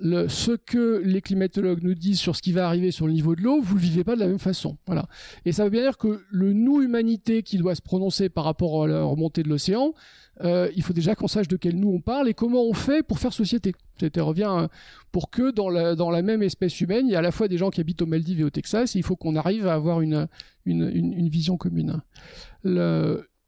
ce 0.00 0.52
que 0.52 1.02
les 1.04 1.20
climatologues 1.20 1.82
nous 1.82 1.94
disent 1.94 2.18
sur 2.18 2.34
ce 2.34 2.42
qui 2.42 2.52
va 2.52 2.66
arriver 2.66 2.90
sur 2.90 3.06
le 3.06 3.12
niveau 3.12 3.36
de 3.36 3.42
l'eau, 3.42 3.60
vous 3.60 3.74
le 3.74 3.80
vivez 3.80 4.04
pas 4.04 4.14
de 4.14 4.20
la 4.20 4.26
même 4.26 4.38
façon. 4.38 4.76
Voilà. 4.86 5.06
Et 5.44 5.52
ça 5.52 5.64
veut 5.64 5.70
bien 5.70 5.82
dire 5.82 5.98
que 5.98 6.22
le 6.30 6.52
nous 6.52 6.82
humanité 6.82 7.42
qui 7.42 7.58
doit 7.58 7.74
se 7.74 7.82
prononcer 7.82 8.28
par 8.28 8.44
rapport 8.44 8.84
à 8.84 8.88
la 8.88 9.02
remontée 9.02 9.42
de 9.42 9.48
l'océan, 9.48 9.92
euh, 10.40 10.70
il 10.74 10.82
faut 10.82 10.92
déjà 10.92 11.14
qu'on 11.14 11.28
sache 11.28 11.46
de 11.46 11.56
quel 11.56 11.76
nous 11.78 11.90
on 11.90 12.00
parle 12.00 12.28
et 12.28 12.34
comment 12.34 12.64
on 12.64 12.72
fait 12.72 13.02
pour 13.02 13.18
faire 13.18 13.32
société. 13.32 13.74
C'était 14.00 14.20
revient 14.20 14.50
euh, 14.50 14.68
pour 15.12 15.30
que 15.30 15.50
dans 15.50 15.68
la, 15.68 16.22
même 16.22 16.42
espèce 16.42 16.80
humaine, 16.80 17.06
il 17.06 17.12
y 17.12 17.16
a 17.16 17.18
à 17.18 17.22
la 17.22 17.32
fois 17.32 17.48
des 17.48 17.58
gens 17.58 17.70
qui 17.70 17.80
habitent 17.80 18.02
aux 18.02 18.06
Maldives 18.06 18.40
et 18.40 18.44
au 18.44 18.50
Texas, 18.50 18.96
et 18.96 18.98
il 18.98 19.02
faut 19.02 19.16
qu'on 19.16 19.36
arrive 19.36 19.66
à 19.66 19.74
avoir 19.74 20.00
une, 20.00 20.28
vision 20.66 21.56
commune. 21.56 22.00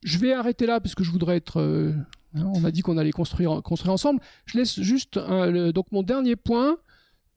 Je 0.05 0.19
vais 0.19 0.33
arrêter 0.33 0.67
là 0.67 0.81
parce 0.81 0.95
que 0.95 1.03
je 1.03 1.11
voudrais 1.11 1.37
être 1.37 1.61
euh, 1.61 1.93
Hein, 2.35 2.51
on 2.55 2.65
a 2.65 2.71
dit 2.71 2.83
qu'on 2.83 2.99
allait 2.99 3.13
construire, 3.13 3.63
construire 3.63 3.93
ensemble. 3.93 4.21
Je 4.47 4.59
laisse 4.59 4.81
juste 4.81 5.19
mon 5.93 6.03
dernier 6.03 6.37
point, 6.37 6.79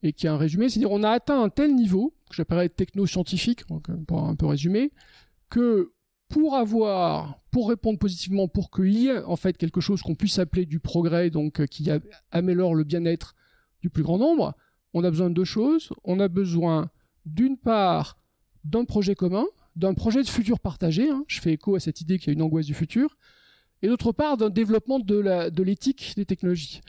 et 0.03 0.13
qui 0.13 0.25
est 0.25 0.29
un 0.29 0.37
résumé, 0.37 0.69
c'est-à-dire 0.69 0.91
on 0.91 1.03
a 1.03 1.09
atteint 1.09 1.41
un 1.41 1.49
tel 1.49 1.75
niveau, 1.75 2.13
que 2.29 2.35
j'appellerais 2.35 2.69
techno-scientifique, 2.69 3.63
euh, 3.71 3.97
pour 4.07 4.23
un 4.23 4.35
peu 4.35 4.45
résumer, 4.45 4.91
que 5.49 5.91
pour 6.29 6.55
avoir, 6.55 7.39
pour 7.51 7.69
répondre 7.69 7.99
positivement, 7.99 8.47
pour 8.47 8.69
qu'il 8.69 8.97
y 8.97 9.07
ait 9.07 9.23
en 9.23 9.35
fait 9.35 9.57
quelque 9.57 9.81
chose 9.81 10.01
qu'on 10.01 10.15
puisse 10.15 10.39
appeler 10.39 10.65
du 10.65 10.79
progrès, 10.79 11.29
donc 11.29 11.61
euh, 11.61 11.65
qui 11.65 11.89
améliore 12.31 12.75
le 12.75 12.83
bien-être 12.83 13.35
du 13.81 13.89
plus 13.89 14.03
grand 14.03 14.17
nombre, 14.17 14.55
on 14.93 15.03
a 15.03 15.09
besoin 15.09 15.29
de 15.29 15.35
deux 15.35 15.45
choses. 15.45 15.89
On 16.03 16.19
a 16.19 16.27
besoin 16.27 16.89
d'une 17.25 17.57
part 17.57 18.17
d'un 18.63 18.83
projet 18.83 19.15
commun, 19.15 19.45
d'un 19.77 19.93
projet 19.93 20.21
de 20.23 20.27
futur 20.27 20.59
partagé. 20.59 21.09
Hein. 21.09 21.23
Je 21.27 21.39
fais 21.39 21.53
écho 21.53 21.75
à 21.75 21.79
cette 21.79 22.01
idée 22.01 22.17
qu'il 22.19 22.27
y 22.27 22.29
a 22.31 22.33
une 22.33 22.41
angoisse 22.41 22.65
du 22.65 22.73
futur 22.73 23.17
et 23.81 23.87
d'autre 23.87 24.11
part 24.11 24.37
d'un 24.37 24.49
développement 24.49 24.99
de 24.99 25.63
l'éthique 25.63 26.13
des 26.17 26.25
technologies. 26.25 26.81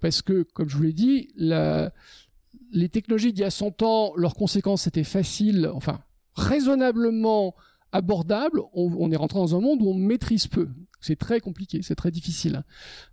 Parce 0.00 0.22
que, 0.22 0.42
comme 0.42 0.68
je 0.68 0.76
vous 0.76 0.82
l'ai 0.82 0.92
dit, 0.92 1.28
les 1.36 2.88
technologies 2.90 3.32
d'il 3.32 3.40
y 3.40 3.44
a 3.44 3.50
100 3.50 3.82
ans, 3.82 4.12
leurs 4.16 4.34
conséquences 4.34 4.86
étaient 4.86 5.04
faciles, 5.04 5.70
enfin 5.74 6.00
raisonnablement 6.34 7.54
abordables. 7.92 8.60
On, 8.74 9.10
est 9.10 9.16
rentré 9.16 9.38
dans 9.38 9.56
un 9.56 9.60
monde 9.60 9.80
où 9.80 9.88
on 9.88 9.94
maîtrise 9.94 10.46
peu. 10.46 10.68
C'est 11.00 11.16
très 11.18 11.40
compliqué, 11.40 11.80
c'est 11.82 11.94
très 11.94 12.10
difficile. 12.10 12.64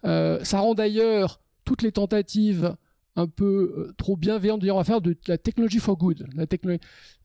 Euh, 0.05 0.43
ça 0.43 0.59
rend 0.59 0.73
d'ailleurs 0.73 1.39
toutes 1.63 1.83
les 1.83 1.91
tentatives 1.91 2.75
un 3.15 3.27
peu 3.27 3.73
euh, 3.77 3.93
trop 3.97 4.15
bienveillantes 4.15 4.59
de 4.59 4.65
dire 4.65 4.75
on 4.75 4.79
va 4.79 4.83
faire 4.83 5.01
de, 5.01 5.17
la 5.27 5.37
technologie 5.37 5.79
for 5.79 5.97
good. 5.97 6.27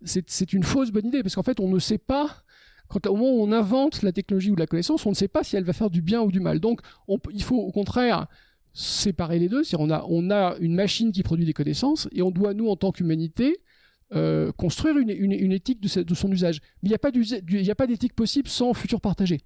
c'est 0.05 0.53
une 0.53 0.65
fausse 0.65 0.91
bonne 0.91 1.07
idée 1.07 1.23
parce 1.23 1.35
qu'en 1.35 1.43
fait 1.43 1.61
on 1.61 1.69
ne 1.69 1.79
sait 1.79 1.99
pas 1.99 2.43
au 3.07 3.17
moment 3.17 3.31
où 3.31 3.43
on 3.43 3.53
invente 3.53 4.03
la 4.03 4.13
technologie 4.13 4.51
ou 4.51 4.57
la 4.57 4.67
connaissance, 4.67 5.07
on 5.07 5.11
ne 5.11 5.15
sait 5.15 5.29
pas 5.29 5.43
si 5.43 5.57
elle 5.57 5.65
va 5.65 5.73
faire 5.73 5.91
du 5.91 6.03
bien 6.03 6.23
ou 6.23 6.31
du 6.31 6.41
mal. 6.41 6.61
Donc, 6.61 6.81
il 7.33 7.43
faut 7.43 7.57
au 7.57 7.73
contraire 7.73 8.27
séparer 8.73 9.39
les 9.39 9.49
deux. 9.49 9.65
cest 9.65 9.81
on 9.81 9.91
a, 9.91 10.05
on 10.09 10.31
a 10.31 10.57
une 10.61 10.75
machine 10.75 11.13
qui 11.13 11.23
produit 11.23 11.47
des 11.47 11.53
connaissances 11.53 12.09
et 12.13 12.23
on 12.23 12.31
doit, 12.31 12.55
nous, 12.55 12.69
en 12.69 12.77
tant 12.77 12.93
qu'humanité, 12.93 13.59
euh, 14.15 14.53
construire 14.53 14.97
une, 14.99 15.11
éthique 15.53 15.81
de, 15.81 16.03
de, 16.03 16.15
son 16.15 16.31
usage. 16.31 16.61
Mais 16.83 16.89
il 16.89 17.63
n'y 17.63 17.71
a 17.71 17.75
pas 17.75 17.87
d'éthique 17.87 18.15
possible 18.15 18.49
sans 18.49 18.73
futur 18.75 19.01
partagé. 19.01 19.41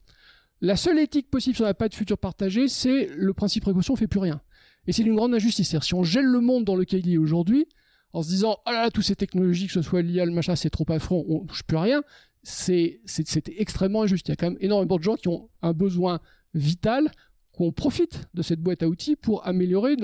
La 0.61 0.77
seule 0.77 0.99
éthique 0.99 1.31
possible 1.31 1.57
si 1.57 1.63
on 1.63 1.65
n'a 1.65 1.75
pas 1.75 1.89
de 1.89 1.95
futur 1.95 2.19
partagé, 2.19 2.69
c'est 2.69 3.09
le 3.17 3.33
principe 3.33 3.63
précaution, 3.63 3.95
on 3.95 3.97
fait 3.97 4.09
plus 4.09 4.21
rien. 4.21 4.43
Et 4.91 4.93
c'est 4.93 5.05
une 5.05 5.15
grande 5.15 5.33
injustice. 5.33 5.79
Si 5.79 5.95
on 5.95 6.03
gèle 6.03 6.25
le 6.25 6.41
monde 6.41 6.65
dans 6.65 6.75
lequel 6.75 7.07
il 7.07 7.13
est 7.13 7.17
aujourd'hui, 7.17 7.69
en 8.13 8.25
se 8.25 8.29
disant, 8.29 8.59
ah 8.67 8.73
là 8.73 8.83
là, 8.83 8.91
toutes 8.91 9.05
ces 9.05 9.15
technologies, 9.15 9.69
que 9.69 9.73
ce 9.73 9.83
soit 9.83 10.03
l'IA, 10.03 10.25
le 10.25 10.33
machin, 10.33 10.57
c'est 10.57 10.69
trop 10.69 10.85
affront, 10.89 11.25
on 11.29 11.47
touche 11.47 11.63
plus 11.63 11.77
rien, 11.77 12.03
c'est 12.43 13.01
extrêmement 13.57 14.03
injuste. 14.03 14.27
Il 14.27 14.31
y 14.31 14.33
a 14.33 14.37
quand 14.37 14.49
même 14.49 14.59
énormément 14.59 14.97
de 14.97 15.03
gens 15.05 15.15
qui 15.15 15.29
ont 15.29 15.49
un 15.63 15.75
besoin 15.75 16.19
vital, 16.55 17.09
qu'on 17.53 17.71
profite 17.71 18.29
de 18.35 18.43
cette 18.43 18.61
boîte 18.61 18.83
à 18.83 18.89
outils 18.89 19.15
pour 19.15 19.47
améliorer 19.47 19.95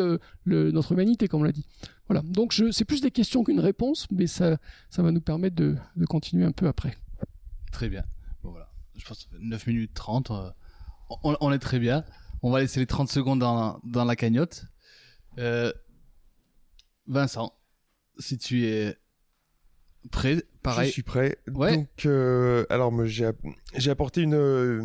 notre 0.44 0.92
humanité, 0.92 1.26
comme 1.26 1.40
on 1.40 1.44
l'a 1.44 1.50
dit. 1.50 1.66
Voilà. 2.06 2.22
Donc 2.22 2.54
c'est 2.70 2.84
plus 2.84 3.00
des 3.00 3.10
questions 3.10 3.42
qu'une 3.42 3.58
réponse, 3.58 4.06
mais 4.12 4.28
ça, 4.28 4.56
ça 4.88 5.02
va 5.02 5.10
nous 5.10 5.20
permettre 5.20 5.56
de, 5.56 5.76
continuer 6.08 6.44
un 6.44 6.52
peu 6.52 6.68
après. 6.68 6.96
Très 7.72 7.88
bien. 7.88 8.04
voilà. 8.44 8.70
Je 8.94 9.04
pense 9.04 9.28
9 9.40 9.66
minutes 9.66 9.94
30, 9.94 10.30
euh, 10.30 10.48
on, 11.24 11.52
est 11.52 11.58
très 11.58 11.80
bien. 11.80 12.04
On 12.40 12.52
va 12.52 12.60
laisser 12.60 12.78
les 12.78 12.86
30 12.86 13.08
secondes 13.08 13.40
dans 13.40 14.04
la 14.04 14.14
cagnotte. 14.14 14.66
Euh, 15.38 15.72
Vincent, 17.06 17.52
si 18.18 18.38
tu 18.38 18.66
es 18.66 18.96
Prêt, 20.10 20.42
pareil. 20.62 20.88
Je 20.88 20.92
suis 20.92 21.02
prêt. 21.02 21.38
Donc, 21.48 21.88
euh, 22.06 22.64
alors, 22.70 22.92
j'ai, 23.06 23.28
j'ai 23.76 23.90
apporté 23.90 24.22
une, 24.22 24.34
euh, 24.34 24.80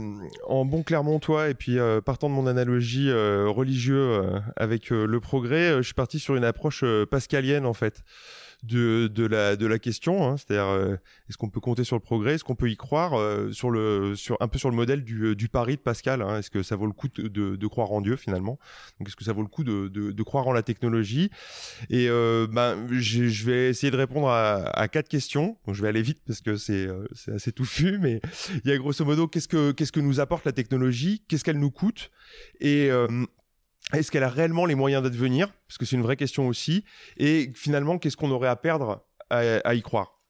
en 0.48 0.66
bon 0.66 0.84
Clermontois 0.84 1.50
et 1.50 1.54
puis 1.54 1.78
euh, 1.78 2.02
partant 2.02 2.30
de 2.30 2.34
mon 2.34 2.48
analogie 2.48 3.12
religieuse 3.12 4.42
avec 4.56 4.90
le 4.90 5.20
progrès, 5.20 5.78
je 5.78 5.82
suis 5.82 5.94
parti 5.94 6.20
sur 6.20 6.36
une 6.36 6.44
approche 6.44 6.84
pascalienne 7.10 7.66
en 7.66 7.74
fait. 7.74 8.04
De, 8.64 9.08
de, 9.08 9.26
la, 9.26 9.56
de 9.56 9.66
la 9.66 9.80
question, 9.80 10.28
hein. 10.28 10.38
c'est-à-dire 10.38 10.68
euh, 10.68 10.96
est-ce 11.30 11.38
qu'on 11.38 11.50
peut 11.50 11.60
compter 11.60 11.84
sur 11.84 11.96
le 11.96 12.02
progrès, 12.02 12.36
est-ce 12.36 12.44
qu'on 12.44 12.56
peut 12.56 12.70
y 12.70 12.78
croire, 12.78 13.14
euh, 13.14 13.52
sur 13.52 13.72
le, 13.72 14.16
sur, 14.16 14.38
un 14.40 14.48
peu 14.48 14.60
sur 14.60 14.70
le 14.70 14.76
modèle 14.76 15.04
du, 15.04 15.36
du 15.36 15.50
pari 15.50 15.78
de 15.78 15.82
Pascal, 15.82 16.22
hein? 16.22 16.38
est-ce 16.38 16.52
que 16.52 16.62
ça 16.62 16.76
vaut 16.76 16.86
le 16.86 16.94
coup 16.94 17.08
de, 17.08 17.28
de, 17.28 17.68
croire 17.68 17.92
en 17.92 18.02
Dieu 18.02 18.16
finalement, 18.16 18.60
donc 19.00 19.08
est-ce 19.08 19.16
que 19.16 19.24
ça 19.24 19.34
vaut 19.34 19.42
le 19.42 19.48
coup 19.48 19.64
de, 19.64 19.88
de, 19.88 20.24
croire 20.24 20.48
en 20.48 20.54
la 20.54 20.62
technologie, 20.62 21.32
et 21.90 22.08
euh, 22.08 22.46
ben, 22.52 22.88
je 22.92 23.46
vais 23.46 23.70
essayer 23.70 23.90
de 23.90 23.98
répondre 23.98 24.30
à, 24.30 24.70
à 24.78 24.88
quatre 24.88 25.10
questions, 25.10 25.58
donc 25.66 25.76
je 25.76 25.82
vais 25.82 25.88
aller 25.88 26.04
vite 26.04 26.20
parce 26.28 26.42
que 26.42 26.56
c'est 26.56 26.88
c'est 27.14 27.32
assez 27.32 27.52
touffu, 27.52 27.98
mais 28.00 28.22
il 28.64 28.70
y 28.70 28.74
a 28.74 28.78
grosso 28.78 29.04
modo 29.04 29.28
qu'est-ce 29.28 29.48
que 29.48 29.72
qu'est-ce 29.72 29.92
que 29.92 30.00
nous 30.00 30.20
apporte 30.20 30.46
la 30.46 30.52
technologie, 30.52 31.24
qu'est-ce 31.28 31.44
qu'elle 31.44 31.60
nous 31.60 31.72
coûte, 31.72 32.12
et 32.60 32.90
est-ce 33.94 34.12
qu'elle 34.12 34.24
a 34.24 34.30
réellement 34.30 34.66
les 34.66 34.76
moyens 34.76 35.04
d'advenir? 35.04 35.52
Parce 35.68 35.78
que 35.78 35.86
c'est 35.86 35.96
une 35.96 36.02
vraie 36.02 36.18
question 36.18 36.48
aussi. 36.48 36.86
Et 37.18 37.52
finalement, 37.56 37.98
qu'est-ce 37.98 38.18
qu'on 38.18 38.32
aurait 38.32 38.48
à 38.50 38.56
perdre 38.56 39.06
à 39.30 39.74
y 39.76 39.82
croire? 39.82 40.21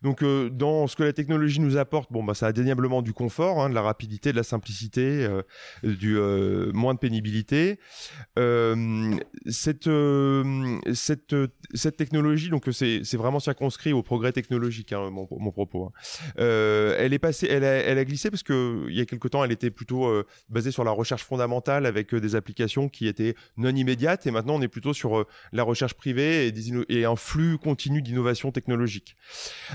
Donc 0.00 0.22
euh, 0.22 0.48
dans 0.48 0.86
ce 0.86 0.96
que 0.96 1.02
la 1.02 1.12
technologie 1.12 1.60
nous 1.60 1.76
apporte, 1.76 2.10
bon 2.10 2.24
bah 2.24 2.34
ça 2.34 2.46
a 2.46 2.48
indéniablement 2.48 3.02
du 3.02 3.12
confort, 3.12 3.60
hein, 3.60 3.68
de 3.68 3.74
la 3.74 3.82
rapidité, 3.82 4.32
de 4.32 4.36
la 4.36 4.42
simplicité, 4.42 5.24
euh, 5.24 5.42
du 5.82 6.16
euh, 6.16 6.72
moins 6.72 6.94
de 6.94 6.98
pénibilité. 6.98 7.78
cette 9.46 9.86
technologie, 11.96 12.48
donc 12.48 12.68
c'est 12.72 13.16
vraiment 13.16 13.40
circonscrit 13.40 13.92
au 13.92 14.02
progrès 14.02 14.32
technologique, 14.32 14.92
hein, 14.92 15.10
mon, 15.10 15.52
propos. 15.52 15.86
Hein. 15.86 15.92
elle 16.36 17.12
est 17.12 17.18
passée, 17.18 17.46
elle 17.48 17.64
a, 17.64 18.04
glissé 18.04 18.30
parce 18.30 18.42
que 18.42 18.86
il 18.88 18.96
y 18.96 19.00
a 19.00 19.04
quelque 19.04 19.28
temps, 19.28 19.44
elle 19.44 19.52
était 19.52 19.70
plutôt 19.70 20.10
basée 20.48 20.70
sur 20.70 20.84
la 20.84 20.90
recherche 20.90 21.24
fondamentale 21.24 21.86
avec 21.86 22.14
des 22.14 22.34
applications 22.34 22.88
qui 22.88 23.06
étaient 23.06 23.34
non 23.56 23.74
immédiates, 23.74 24.26
et 24.26 24.30
maintenant 24.30 24.54
on 24.54 24.62
est 24.62 24.68
plutôt 24.68 24.94
sur 24.94 25.26
la 25.52 25.62
recherche 25.62 25.94
privée 25.94 26.52
et 26.88 27.04
un 27.04 27.16
flux 27.16 27.58
continu 27.58 28.02
d'innovation 28.02 28.52
technologique. 28.52 29.16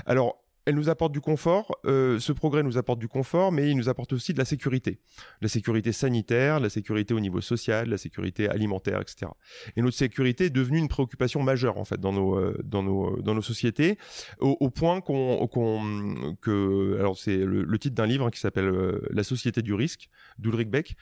Alors, 0.08 0.38
elle 0.68 0.74
nous 0.74 0.90
apporte 0.90 1.12
du 1.12 1.22
confort, 1.22 1.78
euh, 1.86 2.18
ce 2.18 2.30
progrès 2.30 2.62
nous 2.62 2.76
apporte 2.76 2.98
du 2.98 3.08
confort, 3.08 3.52
mais 3.52 3.70
il 3.70 3.76
nous 3.78 3.88
apporte 3.88 4.12
aussi 4.12 4.34
de 4.34 4.38
la 4.38 4.44
sécurité. 4.44 4.98
La 5.40 5.48
sécurité 5.48 5.92
sanitaire, 5.92 6.60
la 6.60 6.68
sécurité 6.68 7.14
au 7.14 7.20
niveau 7.20 7.40
social, 7.40 7.88
la 7.88 7.96
sécurité 7.96 8.50
alimentaire, 8.50 9.00
etc. 9.00 9.32
Et 9.76 9.80
notre 9.80 9.96
sécurité 9.96 10.44
est 10.44 10.50
devenue 10.50 10.76
une 10.76 10.88
préoccupation 10.88 11.42
majeure, 11.42 11.78
en 11.78 11.86
fait, 11.86 11.98
dans 11.98 12.12
nos, 12.12 12.36
euh, 12.36 12.54
dans 12.62 12.82
nos, 12.82 13.18
dans 13.22 13.34
nos 13.34 13.40
sociétés, 13.40 13.96
au, 14.40 14.68
point 14.68 15.00
qu'on, 15.00 15.46
qu'on, 15.46 16.36
que, 16.42 16.96
alors 16.98 17.16
c'est 17.16 17.38
le, 17.38 17.78
titre 17.78 17.94
d'un 17.94 18.06
livre 18.06 18.26
hein, 18.26 18.30
qui 18.30 18.40
s'appelle 18.40 18.68
euh, 18.68 19.00
La 19.08 19.24
société 19.24 19.62
du 19.62 19.72
risque, 19.72 20.10
d'Ulrich 20.38 20.68
Beck, 20.68 20.96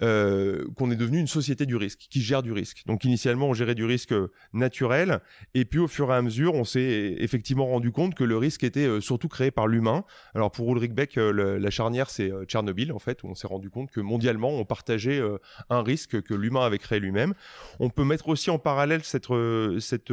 qu'on 0.00 0.90
est 0.90 0.96
devenu 0.96 1.20
une 1.20 1.28
société 1.28 1.64
du 1.64 1.76
risque, 1.76 2.08
qui 2.10 2.22
gère 2.22 2.42
du 2.42 2.50
risque. 2.50 2.82
Donc 2.86 3.04
initialement, 3.04 3.46
on 3.46 3.54
gérait 3.54 3.76
du 3.76 3.84
risque 3.84 4.14
naturel, 4.52 5.20
et 5.54 5.64
puis 5.64 5.78
au 5.78 5.86
fur 5.86 6.10
et 6.10 6.16
à 6.16 6.22
mesure, 6.22 6.54
on 6.54 6.64
s'est 6.64 7.14
effectivement 7.20 7.66
rendu 7.66 7.92
compte 7.92 8.16
que 8.16 8.24
le 8.24 8.36
risque 8.36 8.64
était 8.64 9.00
surtout 9.12 9.28
créé 9.28 9.50
par 9.50 9.66
l'humain. 9.66 10.04
Alors 10.34 10.50
pour 10.50 10.72
Ulrich 10.72 10.92
Beck, 10.92 11.18
euh, 11.18 11.58
la 11.58 11.70
charnière 11.70 12.08
c'est 12.08 12.32
euh, 12.32 12.44
Tchernobyl 12.44 12.92
en 12.92 12.98
fait, 12.98 13.22
où 13.22 13.26
on 13.26 13.34
s'est 13.34 13.46
rendu 13.46 13.68
compte 13.68 13.90
que 13.90 14.00
mondialement 14.00 14.48
on 14.48 14.64
partageait 14.64 15.20
euh, 15.20 15.36
un 15.68 15.82
risque 15.82 16.22
que 16.22 16.32
l'humain 16.32 16.64
avait 16.64 16.78
créé 16.78 16.98
lui-même. 16.98 17.34
On 17.78 17.90
peut 17.90 18.04
mettre 18.04 18.28
aussi 18.28 18.48
en 18.48 18.58
parallèle 18.58 19.04
cette, 19.04 19.28
cette, 19.80 20.12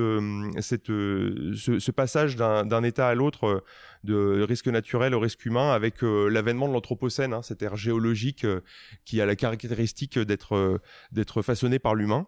cette, 0.60 0.88
ce, 0.88 1.92
passage 1.92 2.36
d'un 2.36 2.84
état 2.84 3.08
à 3.08 3.16
l'autre 3.16 3.64
de 4.04 4.42
risque 4.42 4.68
naturel 4.68 5.14
au 5.14 5.20
risque 5.20 5.46
humain 5.46 5.72
avec 5.72 6.02
l'avènement 6.02 6.68
de 6.68 6.74
l'anthropocène, 6.74 7.34
hein, 7.34 7.42
cette 7.42 7.62
ère 7.62 7.76
géologique 7.76 8.46
qui 9.06 9.22
a 9.22 9.26
la 9.26 9.36
caractéristique 9.36 10.18
d'être 10.20 10.80
d'être 11.12 11.42
façonnée 11.42 11.80
par 11.80 11.96
l'humain. 11.96 12.28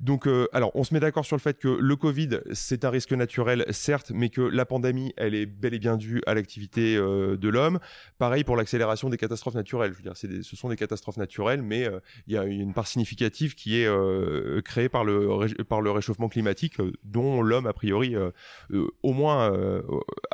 Donc, 0.00 0.28
alors, 0.52 0.70
on 0.74 0.84
se 0.84 0.94
met 0.94 1.00
d'accord 1.00 1.24
sur 1.24 1.36
le 1.36 1.40
fait 1.40 1.58
que 1.58 1.68
le 1.68 1.96
Covid, 1.96 2.40
c'est 2.52 2.84
un 2.84 2.90
risque 2.90 3.12
naturel, 3.12 3.64
certes, 3.70 4.12
mais 4.14 4.30
que 4.30 4.40
la 4.40 4.64
pandémie, 4.64 5.12
elle 5.16 5.34
est 5.34 5.46
bel 5.46 5.74
et 5.74 5.78
bien 5.82 5.96
dû 5.96 6.22
à 6.26 6.34
l'activité 6.34 6.96
euh, 6.96 7.36
de 7.36 7.48
l'homme. 7.48 7.80
Pareil 8.18 8.44
pour 8.44 8.56
l'accélération 8.56 9.10
des 9.10 9.16
catastrophes 9.16 9.56
naturelles. 9.56 9.92
Je 9.92 9.96
veux 9.96 10.02
dire, 10.02 10.16
ce 10.16 10.56
sont 10.56 10.68
des 10.68 10.76
catastrophes 10.76 11.16
naturelles, 11.16 11.60
mais 11.60 11.84
euh, 11.84 11.98
il 12.28 12.34
y 12.34 12.38
a 12.38 12.44
une 12.44 12.72
part 12.72 12.86
significative 12.86 13.56
qui 13.56 13.80
est 13.80 13.86
euh, 13.86 14.60
créée 14.62 14.88
par 14.88 15.04
le, 15.04 15.64
par 15.64 15.80
le 15.80 15.90
réchauffement 15.90 16.28
climatique, 16.28 16.76
dont 17.02 17.42
l'homme, 17.42 17.66
a 17.66 17.72
priori, 17.72 18.14
au 19.02 19.12
moins 19.12 19.52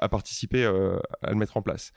a 0.01 0.09
participé 0.09 0.67
à 0.67 1.31
le 1.31 1.37
mettre 1.37 1.57
en 1.57 1.63
place. 1.63 1.93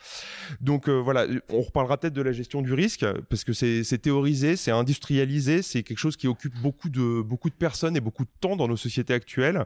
Donc 0.61 0.87
voilà, 0.87 1.25
on 1.49 1.61
reparlera 1.61 1.97
peut-être 1.97 2.13
de 2.13 2.21
la 2.21 2.31
gestion 2.31 2.61
du 2.61 2.73
risque, 2.73 3.05
parce 3.29 3.43
que 3.43 3.51
c'est 3.51 3.97
théorisé, 3.97 4.55
c'est 4.55 4.71
industrialisé, 4.71 5.61
c'est 5.61 5.83
quelque 5.83 5.97
chose 5.97 6.15
qui 6.15 6.27
occupe 6.27 6.57
beaucoup 6.61 6.89
de, 6.89 7.21
beaucoup 7.21 7.49
de 7.49 7.55
personnes 7.55 7.97
et 7.97 8.01
beaucoup 8.01 8.23
de 8.23 8.31
temps 8.39 8.55
dans 8.55 8.69
nos 8.69 8.77
sociétés 8.77 9.13
actuelles. 9.13 9.65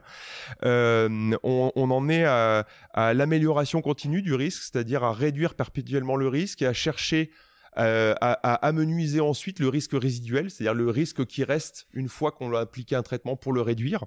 on, 0.62 1.70
en 1.76 2.08
est 2.08 2.24
à 2.24 3.14
l'amélioration 3.14 3.75
continue 3.82 4.22
du 4.22 4.34
risque, 4.34 4.62
c'est-à-dire 4.62 5.04
à 5.04 5.12
réduire 5.12 5.54
perpétuellement 5.54 6.16
le 6.16 6.28
risque 6.28 6.62
et 6.62 6.66
à 6.66 6.72
chercher 6.72 7.30
euh, 7.78 8.14
à, 8.22 8.54
amenuiser 8.66 9.20
ensuite 9.20 9.60
le 9.60 9.68
risque 9.68 9.92
résiduel, 9.92 10.50
c'est-à-dire 10.50 10.72
le 10.72 10.88
risque 10.88 11.26
qui 11.26 11.44
reste 11.44 11.86
une 11.92 12.08
fois 12.08 12.32
qu'on 12.32 12.54
a 12.54 12.60
appliqué 12.60 12.96
un 12.96 13.02
traitement 13.02 13.36
pour 13.36 13.52
le 13.52 13.60
réduire. 13.60 14.04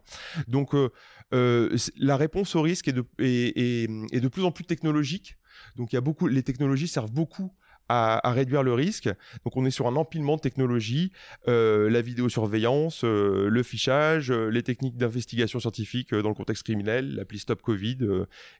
Donc 0.48 0.74
euh, 0.74 0.90
euh, 1.36 1.78
la 1.96 2.18
réponse 2.18 2.56
au 2.56 2.64
risque 2.64 2.88
est 2.88 2.94
de, 2.94 3.06
est, 3.20 4.20
de 4.20 4.28
plus 4.28 4.44
en 4.44 4.52
plus 4.52 4.64
technologique. 4.64 5.38
Donc 5.76 5.94
il 5.94 5.98
y 5.98 6.00
a 6.00 6.02
beaucoup, 6.02 6.26
les 6.26 6.42
technologies 6.42 6.88
servent 6.88 7.12
beaucoup 7.12 7.54
à, 7.90 8.32
réduire 8.32 8.64
le 8.64 8.74
risque. 8.74 9.10
Donc 9.44 9.58
on 9.58 9.66
est 9.66 9.72
sur 9.72 9.88
un 9.88 9.96
empilement 9.96 10.36
de 10.36 10.42
technologies, 10.42 11.12
euh, 11.48 11.90
la 11.90 12.02
vidéosurveillance, 12.02 13.04
euh, 13.04 13.50
le 13.50 13.64
fichage, 13.64 14.32
euh, 14.32 14.50
les 14.50 14.64
techniques 14.64 14.98
d'investigation 14.98 15.60
scientifique 15.60 16.14
dans 16.14 16.30
le 16.30 16.36
contexte 16.36 16.64
criminel, 16.64 17.16
l'appli 17.16 17.40
Stop 17.40 17.62
Covid, 17.62 17.98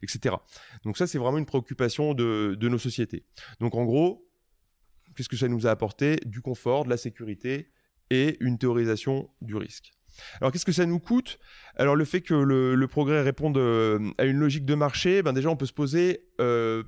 etc. 0.02 0.34
Donc 0.84 0.98
ça 0.98 1.06
c'est 1.06 1.18
vraiment 1.18 1.38
une 1.38 1.46
préoccupation 1.46 2.12
de, 2.14 2.56
nos 2.60 2.78
sociétés. 2.78 3.24
Donc 3.60 3.74
en 3.74 3.84
gros, 3.84 4.28
qu'est-ce 5.16 5.28
que 5.28 5.36
ça 5.36 5.48
nous 5.48 5.66
a 5.66 5.70
apporté? 5.70 6.18
Du 6.26 6.40
confort, 6.40 6.84
de 6.84 6.90
la 6.90 6.96
sécurité 6.96 7.70
et 8.10 8.36
une 8.40 8.58
théorisation 8.58 9.30
du 9.40 9.56
risque. 9.56 9.92
Alors 10.40 10.50
qu'est-ce 10.50 10.64
que 10.64 10.72
ça 10.72 10.86
nous 10.86 10.98
coûte? 10.98 11.38
Alors 11.76 11.94
le 11.94 12.04
fait 12.04 12.20
que 12.20 12.34
le, 12.34 12.74
le, 12.74 12.88
progrès 12.88 13.22
réponde 13.22 13.56
à 14.18 14.24
une 14.24 14.38
logique 14.38 14.64
de 14.64 14.74
marché, 14.74 15.22
ben 15.22 15.32
déjà 15.32 15.48
on 15.48 15.56
peut 15.56 15.66
se 15.66 15.72
poser 15.72 16.26
euh, 16.40 16.82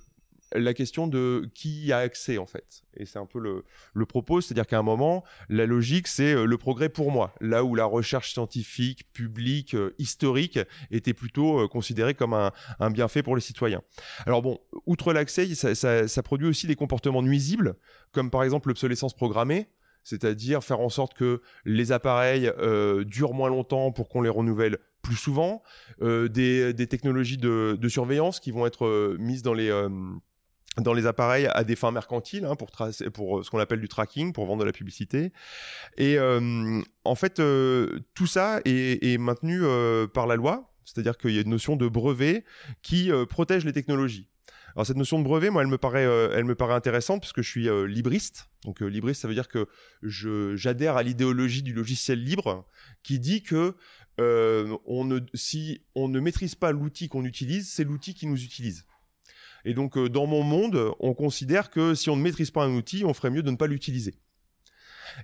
la 0.55 0.75
question 0.75 1.07
de 1.07 1.49
qui 1.55 1.93
a 1.93 1.99
accès 1.99 2.39
en 2.39 2.47
fait. 2.47 2.85
Et 2.97 3.07
c'est 3.07 3.19
un 3.19 3.27
peu 3.27 3.39
le, 3.39 4.07
propos, 4.07 4.41
c'est-à-dire 4.41 4.67
qu'à 4.67 4.79
un 4.79 4.83
moment, 4.83 5.25
la 5.49 5.67
logique, 5.67 6.07
c'est 6.07 6.35
euh, 6.35 6.45
le 6.45 6.59
progrès 6.59 6.89
pour 6.89 7.11
moi, 7.11 7.35
là 7.41 7.65
où 7.65 7.75
la 7.75 7.85
recherche 7.85 8.33
scientifique, 8.33 9.11
publique, 9.13 9.75
euh, 9.75 9.95
historique 9.99 10.59
était 10.91 11.15
plutôt 11.15 11.61
euh, 11.61 11.69
considérée 11.69 12.15
comme 12.15 12.35
un, 12.35 12.91
bienfait 12.91 13.23
pour 13.23 13.35
les 13.35 13.41
citoyens. 13.41 13.83
Alors 14.27 14.43
bon, 14.43 14.61
outre 14.87 15.13
l'accès, 15.13 15.47
ça, 15.55 16.23
produit 16.23 16.49
aussi 16.49 16.67
des 16.67 16.77
comportements 16.77 17.23
nuisibles, 17.23 17.77
comme 18.13 18.31
par 18.31 18.45
exemple 18.45 18.69
l'obsolescence 18.69 19.15
programmée, 19.15 19.69
c'est-à-dire 20.05 20.63
faire 20.63 20.81
en 20.81 20.89
sorte 20.89 21.15
que 21.15 21.41
les 21.65 21.93
appareils 21.93 22.53
durent 23.07 23.35
moins 23.35 23.49
longtemps 23.49 23.93
pour 23.93 24.09
qu'on 24.09 24.21
les 24.21 24.29
renouvelle 24.29 24.79
plus 25.01 25.17
souvent, 25.17 25.63
des, 26.01 26.87
technologies 26.89 27.39
de, 27.39 27.89
surveillance 27.89 28.41
qui 28.41 28.51
vont 28.51 28.67
être 28.67 29.17
mises 29.19 29.43
dans 29.43 29.55
les 29.55 29.71
dans 30.81 30.95
les 30.95 31.07
appareils 31.07 31.49
à 31.53 31.65
des 31.65 31.77
fins 31.77 31.91
mercantiles 31.91 32.45
hein, 32.45 32.57
pour 32.57 32.71
euh, 32.81 33.43
ce 33.43 33.51
qu'on 33.51 33.59
appelle 33.59 33.81
du 33.81 33.89
tracking 33.89 34.33
pour 34.33 34.47
vendre 34.47 34.61
de 34.61 34.67
la 34.67 34.73
publicité 34.73 35.33
et 35.99 36.19
euh, 36.19 36.81
en 37.05 37.15
fait 37.15 37.41
euh, 37.41 38.01
tout 38.15 38.27
ça 38.27 38.61
est, 38.65 39.19
maintenu 39.19 39.63
par 40.15 40.27
la 40.27 40.37
loi 40.37 40.73
c'est-à-dire 40.85 41.19
qu'il 41.19 41.33
y 41.33 41.39
a 41.39 41.43
une 41.43 41.51
notion 41.51 41.77
de 41.77 41.87
brevet 41.89 42.45
qui 42.83 43.11
protège 43.29 43.65
les 43.65 43.73
technologies 43.73 44.29
alors 44.75 44.87
cette 44.87 44.97
notion 44.97 45.19
de 45.19 45.25
brevet, 45.25 45.51
moi, 45.51 45.61
elle 45.61 45.69
me 45.69 45.77
paraît, 45.77 46.05
elle 46.05 46.47
me 46.47 46.55
paraît 46.55 46.73
intéressante 46.73 47.21
parce 47.21 47.35
que 47.35 47.43
je 47.43 47.51
suis 47.51 47.69
libriste. 47.87 48.49
Donc 48.65 48.81
libriste, 48.81 49.21
ça 49.21 49.29
veut 49.29 49.35
dire 49.35 49.49
que 49.49 49.69
j'adhère 50.01 50.97
à 50.97 51.03
l'idéologie 51.03 51.63
du 51.63 51.75
logiciel 51.75 52.25
libre 52.25 52.67
qui 53.03 53.21
dit 53.21 53.43
que 53.43 53.77
si 55.35 55.83
on 55.95 56.09
ne 56.09 56.21
maîtrise 56.21 56.55
pas 56.55 56.73
l'outil 56.73 57.11
qu'on 57.11 57.27
utilise, 57.27 57.71
c'est 57.71 57.85
l'outil 57.85 58.15
qui 58.15 58.27
nous 58.27 58.43
utilise. 58.43 58.87
Et 59.65 59.75
donc, 59.75 59.97
euh, 59.97 60.09
dans 60.09 60.27
mon 60.27 60.43
monde, 60.43 60.93
on 61.01 61.15
considère 61.15 61.71
que 61.71 61.95
si 61.95 62.11
on 62.11 62.17
ne 62.17 62.23
maîtrise 62.23 62.51
pas 62.51 62.65
un 62.65 62.75
outil, 62.75 63.05
on 63.05 63.15
ferait 63.15 63.31
mieux 63.31 63.43
de 63.43 63.51
ne 63.51 63.57
pas 63.57 63.67
l'utiliser. 63.67 64.15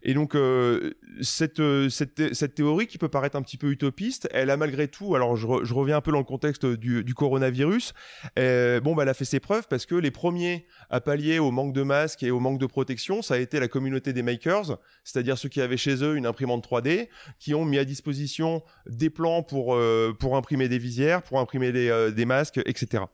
Et 0.03 0.12
donc 0.12 0.35
euh, 0.35 0.92
cette, 1.22 1.61
euh, 1.61 1.88
cette, 1.88 2.35
cette, 2.35 2.55
théorie 2.55 2.87
qui 2.87 2.98
peut 2.98 3.09
paraître 3.09 3.37
un 3.37 3.42
petit 3.42 3.57
peu 3.57 3.70
utopiste, 3.70 4.29
elle 4.33 4.51
a 4.51 4.59
malgré 4.59 4.87
tout, 4.87 5.14
alors 5.14 5.35
je, 5.37 5.46
reviens 5.46 5.96
un 5.96 6.01
peu 6.03 6.12
dans 6.12 6.18
le 6.18 6.24
contexte 6.24 6.66
du, 6.66 7.03
du 7.05 7.14
coronavirus, 7.14 7.94
bon 8.37 8.94
bah 8.94 9.05
elle 9.05 9.09
a 9.09 9.14
fait 9.14 9.24
ses 9.24 9.40
preuves 9.40 9.66
parce 9.66 9.87
que 9.87 9.94
les 9.94 10.11
premiers 10.11 10.66
à 10.90 11.01
pallier 11.01 11.38
au 11.38 11.51
manque 11.51 11.72
de 11.72 11.83
masques 11.83 12.22
et 12.22 12.31
au 12.31 12.38
manque 12.38 12.61
de 12.61 12.66
protection, 12.66 13.22
ça 13.22 13.35
a 13.35 13.38
été 13.38 13.61
la 13.61 13.68
communauté 13.68 14.12
des 14.12 14.22
makers, 14.22 14.79
c'est-à-dire 15.05 15.38
ceux 15.38 15.48
qui 15.48 15.62
avaient 15.62 15.79
chez 15.79 16.05
eux 16.05 16.16
une 16.16 16.27
imprimante 16.27 16.68
3D, 16.68 17.09
qui 17.38 17.55
ont 17.55 17.64
mis 17.64 17.79
à 17.79 17.87
disposition 17.87 18.62
des 18.87 19.09
plans 19.09 19.42
pour 19.42 19.79
pour 20.18 20.37
imprimer 20.37 20.68
des 20.68 20.79
visières, 20.79 21.22
pour 21.22 21.40
imprimer 21.40 21.72
des, 21.72 22.12
des 22.14 22.24
masques, 22.27 22.61
etc. 22.66 23.05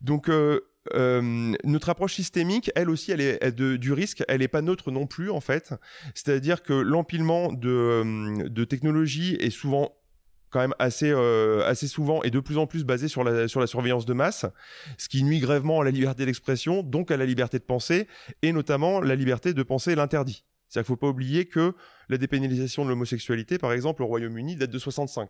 Donc 0.00 0.28
euh, 0.28 0.60
euh, 0.94 1.54
notre 1.64 1.88
approche 1.88 2.14
systémique, 2.14 2.70
elle 2.74 2.90
aussi, 2.90 3.12
elle 3.12 3.20
est 3.20 3.52
du 3.52 3.92
risque, 3.92 4.24
elle 4.28 4.40
n'est 4.40 4.48
pas 4.48 4.62
neutre 4.62 4.90
non 4.90 5.06
plus 5.06 5.30
en 5.30 5.40
fait. 5.40 5.74
C'est-à-dire 6.14 6.62
que 6.62 6.72
l'empilement 6.72 7.52
de, 7.52 7.68
euh, 7.68 8.64
technologies 8.64 9.36
est 9.40 9.50
souvent 9.50 9.94
quand 10.50 10.60
même 10.60 10.74
assez, 10.78 11.12
assez 11.66 11.86
souvent 11.86 12.22
et 12.22 12.30
de 12.30 12.40
plus 12.40 12.56
en 12.56 12.66
plus 12.66 12.84
basé 12.84 13.06
sur 13.08 13.22
la, 13.22 13.48
sur 13.48 13.60
la 13.60 13.66
surveillance 13.66 14.06
de 14.06 14.14
masse, 14.14 14.46
ce 14.96 15.10
qui 15.10 15.22
nuit 15.22 15.40
gravement 15.40 15.82
à 15.82 15.84
la 15.84 15.90
liberté 15.90 16.24
d'expression, 16.24 16.82
donc 16.82 17.10
à 17.10 17.18
la 17.18 17.26
liberté 17.26 17.58
de 17.58 17.64
penser, 17.64 18.08
et 18.40 18.52
notamment 18.52 19.02
la 19.02 19.14
liberté 19.14 19.52
de 19.52 19.62
penser 19.62 19.94
l'interdit. 19.94 20.46
C'est-à-dire 20.68 20.86
qu'il 20.86 20.94
faut 20.94 20.96
pas 20.96 21.08
oublier 21.08 21.46
que 21.46 21.74
la 22.08 22.16
dépénalisation 22.16 22.84
de 22.84 22.88
l'homosexualité, 22.90 23.58
par 23.58 23.74
exemple, 23.74 24.02
au 24.02 24.06
Royaume-Uni, 24.06 24.56
date 24.56 24.70
de 24.70 24.78
65. 24.78 25.28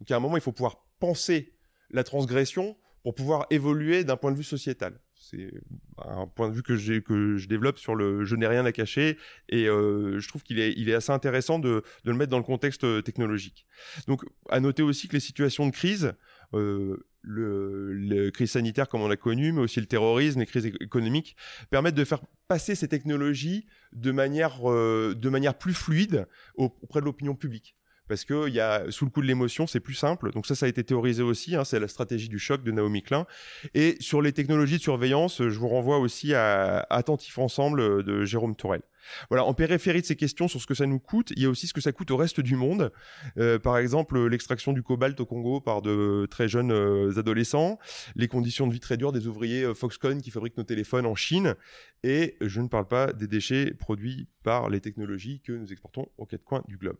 Donc 0.00 0.10
à 0.10 0.16
un 0.16 0.20
moment, 0.20 0.36
il 0.36 0.42
faut 0.42 0.52
pouvoir 0.52 0.84
penser 0.98 1.54
la 1.90 2.04
transgression 2.04 2.76
pour 3.02 3.14
pouvoir 3.14 3.46
évoluer 3.50 4.04
d'un 4.04 4.16
point 4.16 4.30
de 4.30 4.36
vue 4.36 4.44
sociétal. 4.44 4.98
C'est 5.14 5.52
un 5.98 6.26
point 6.26 6.48
de 6.48 6.54
vue 6.54 6.62
que, 6.62 6.76
je 6.76 7.46
développe 7.46 7.78
sur 7.78 7.94
le 7.94 8.24
je 8.24 8.34
n'ai 8.34 8.46
rien 8.46 8.66
à 8.66 8.72
cacher 8.72 9.18
et 9.48 9.68
euh, 9.68 10.18
je 10.18 10.28
trouve 10.28 10.42
qu'il 10.42 10.58
est, 10.58 10.94
assez 10.94 11.12
intéressant 11.12 11.58
de, 11.58 11.82
le 12.04 12.14
mettre 12.14 12.30
dans 12.30 12.38
le 12.38 12.44
contexte 12.44 12.84
euh, 12.84 13.02
technologique. 13.02 13.66
Donc 14.08 14.24
à 14.48 14.60
noter 14.60 14.82
aussi 14.82 15.08
que 15.08 15.14
les 15.14 15.20
situations 15.20 15.66
de 15.66 15.72
crise, 15.72 16.14
euh, 16.54 17.06
le, 17.22 17.92
le, 17.92 18.30
crise 18.30 18.50
sanitaire 18.50 18.88
comme 18.88 19.00
on 19.00 19.08
l'a 19.08 19.16
connu, 19.16 19.52
mais 19.52 19.60
aussi 19.60 19.80
le 19.80 19.86
terrorisme, 19.86 20.40
les 20.40 20.46
crises 20.46 20.66
économiques, 20.66 21.36
permettent 21.70 21.94
de 21.94 22.04
faire 22.04 22.20
passer 22.48 22.74
ces 22.74 22.88
technologies 22.88 23.66
de 23.92 24.10
manière, 24.10 24.70
euh, 24.70 25.14
de 25.14 25.28
manière 25.28 25.56
plus 25.56 25.74
fluide 25.74 26.26
auprès 26.56 27.00
de 27.00 27.04
l'opinion 27.04 27.34
publique 27.34 27.76
parce 28.12 28.26
que 28.26 28.50
y 28.50 28.60
a, 28.60 28.90
sous 28.90 29.06
le 29.06 29.10
coup 29.10 29.22
de 29.22 29.26
l'émotion, 29.26 29.66
c'est 29.66 29.80
plus 29.80 29.94
simple. 29.94 30.32
Donc 30.32 30.46
ça, 30.46 30.54
ça 30.54 30.66
a 30.66 30.68
été 30.68 30.84
théorisé 30.84 31.22
aussi. 31.22 31.56
Hein, 31.56 31.64
c'est 31.64 31.80
la 31.80 31.88
stratégie 31.88 32.28
du 32.28 32.38
choc 32.38 32.62
de 32.62 32.70
Naomi 32.70 33.02
Klein. 33.02 33.24
Et 33.72 33.96
sur 34.00 34.20
les 34.20 34.32
technologies 34.34 34.76
de 34.76 34.82
surveillance, 34.82 35.38
je 35.38 35.58
vous 35.58 35.68
renvoie 35.68 35.98
aussi 35.98 36.34
à 36.34 36.86
Attentif 36.90 37.38
Ensemble 37.38 38.04
de 38.04 38.26
Jérôme 38.26 38.54
Tourelle. 38.54 38.82
Voilà, 39.28 39.44
en 39.44 39.54
périphérie 39.54 40.00
de 40.00 40.06
ces 40.06 40.16
questions 40.16 40.48
sur 40.48 40.60
ce 40.60 40.66
que 40.66 40.74
ça 40.74 40.86
nous 40.86 40.98
coûte, 40.98 41.32
il 41.36 41.42
y 41.42 41.46
a 41.46 41.48
aussi 41.48 41.66
ce 41.66 41.72
que 41.72 41.80
ça 41.80 41.92
coûte 41.92 42.10
au 42.10 42.16
reste 42.16 42.40
du 42.40 42.56
monde. 42.56 42.92
Euh, 43.38 43.58
par 43.58 43.78
exemple, 43.78 44.26
l'extraction 44.26 44.72
du 44.72 44.82
cobalt 44.82 45.18
au 45.20 45.26
Congo 45.26 45.60
par 45.60 45.82
de 45.82 46.26
très 46.30 46.48
jeunes 46.48 46.72
euh, 46.72 47.18
adolescents, 47.18 47.78
les 48.14 48.28
conditions 48.28 48.66
de 48.66 48.72
vie 48.72 48.80
très 48.80 48.96
dures 48.96 49.12
des 49.12 49.26
ouvriers 49.26 49.64
euh, 49.64 49.74
Foxconn 49.74 50.20
qui 50.20 50.30
fabriquent 50.30 50.56
nos 50.56 50.64
téléphones 50.64 51.06
en 51.06 51.14
Chine, 51.14 51.54
et 52.02 52.36
je 52.40 52.60
ne 52.60 52.68
parle 52.68 52.88
pas 52.88 53.12
des 53.12 53.26
déchets 53.26 53.72
produits 53.74 54.28
par 54.42 54.68
les 54.68 54.80
technologies 54.80 55.40
que 55.40 55.52
nous 55.52 55.72
exportons 55.72 56.08
aux 56.18 56.26
quatre 56.26 56.44
coins 56.44 56.62
du 56.68 56.76
globe. 56.76 56.96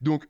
Donc, 0.00 0.26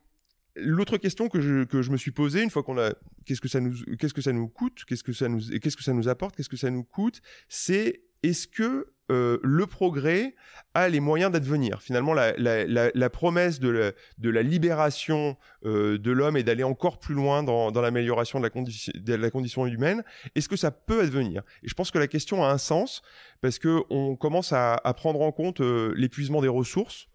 L'autre 0.57 0.97
question 0.97 1.27
que 1.27 1.41
je, 1.41 1.65
que 1.65 1.81
je 1.81 1.91
me 1.91 1.97
suis 1.97 2.11
posée 2.11 2.41
une 2.41 2.49
fois 2.49 2.63
qu'on 2.63 2.77
a 2.77 2.93
qu'est-ce 3.25 3.41
que 3.41 3.49
ça 3.49 3.59
nous 3.59 3.75
qu'est-ce 3.99 4.13
que 4.13 4.21
ça 4.21 4.31
nous 4.31 4.47
coûte 4.47 4.85
qu'est-ce 4.87 5.03
que 5.03 5.11
ça 5.11 5.27
nous 5.27 5.41
qu'est-ce 5.59 5.75
que 5.75 5.83
ça 5.83 5.91
nous 5.91 6.07
apporte 6.07 6.33
qu'est-ce 6.33 6.47
que 6.47 6.55
ça 6.55 6.69
nous 6.69 6.85
coûte 6.85 7.21
c'est 7.49 8.03
est-ce 8.23 8.47
que 8.47 8.93
euh, 9.11 9.37
le 9.43 9.67
progrès 9.67 10.35
a 10.73 10.89
les 10.89 10.99
moyens 10.99 11.31
d'advenir. 11.31 11.81
Finalement, 11.81 12.13
la, 12.13 13.09
promesse 13.09 13.59
de 13.59 13.93
la, 14.23 14.41
libération 14.41 15.37
euh, 15.65 15.97
de 15.99 16.11
l'homme 16.11 16.37
et 16.37 16.43
d'aller 16.43 16.63
encore 16.63 16.99
plus 16.99 17.13
loin 17.13 17.43
dans, 17.43 17.69
l'amélioration 17.81 18.39
de, 18.39 19.13
la 19.13 19.29
condition, 19.29 19.67
humaine, 19.67 20.03
est-ce 20.33 20.49
que 20.49 20.55
ça 20.55 20.71
peut 20.71 21.01
advenir? 21.01 21.43
Et 21.63 21.67
je 21.67 21.73
pense 21.75 21.91
que 21.91 21.99
la 21.99 22.07
question 22.07 22.43
a 22.43 22.49
un 22.49 22.57
sens 22.57 23.03
parce 23.41 23.59
que 23.59 23.83
on 23.89 24.15
commence 24.15 24.53
à, 24.53 24.79
prendre 24.97 25.21
en 25.21 25.31
compte 25.31 25.61
euh, 25.61 25.93
l'épuisement 25.95 26.41
des 26.41 26.47
ressources. 26.47 27.07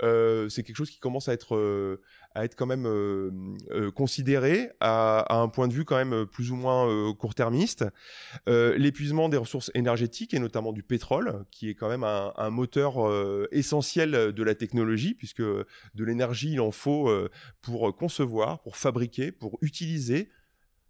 C'est 0.00 0.62
quelque 0.62 0.76
chose 0.76 0.90
qui 0.90 0.98
commence 0.98 1.28
à 1.28 1.32
être 1.32 1.98
à 2.34 2.44
être 2.44 2.56
quand 2.56 2.66
même 2.66 2.86
euh, 2.86 3.30
euh, 3.70 3.90
considéré 3.90 4.70
à, 4.80 5.20
à, 5.20 5.36
un 5.36 5.48
point 5.48 5.68
de 5.68 5.72
vue 5.72 5.84
quand 5.84 5.96
même 5.96 6.26
plus 6.26 6.50
ou 6.50 6.56
moins 6.56 7.14
court-termiste. 7.14 7.84
L'épuisement 8.46 9.28
des 9.28 9.36
ressources 9.36 9.70
énergétiques 9.74 10.34
et 10.34 10.38
notamment 10.38 10.72
du 10.72 10.82
pétrole, 10.82 11.44
qui 11.50 11.70
est 11.70 11.74
quand 11.74 11.88
même 11.88 12.04
un, 12.04 12.32
un 12.36 12.50
moteur 12.50 12.94
essentiel 13.52 14.10
de 14.32 14.42
la 14.42 14.54
technologie, 14.54 15.14
puisque 15.14 15.42
de 15.42 16.04
l'énergie 16.04 16.52
il 16.52 16.60
en 16.60 16.70
faut 16.70 17.10
pour 17.62 17.94
concevoir, 17.96 18.62
pour 18.62 18.76
fabriquer, 18.76 19.32
pour 19.32 19.58
utiliser 19.62 20.30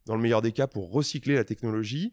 dans 0.07 0.17
le 0.17 0.23
meilleur 0.23 0.43
des 0.43 0.53
cas 0.53 0.67
pour 0.67 0.93
recycler 0.93 1.35
la 1.35 1.45
technologie. 1.45 2.13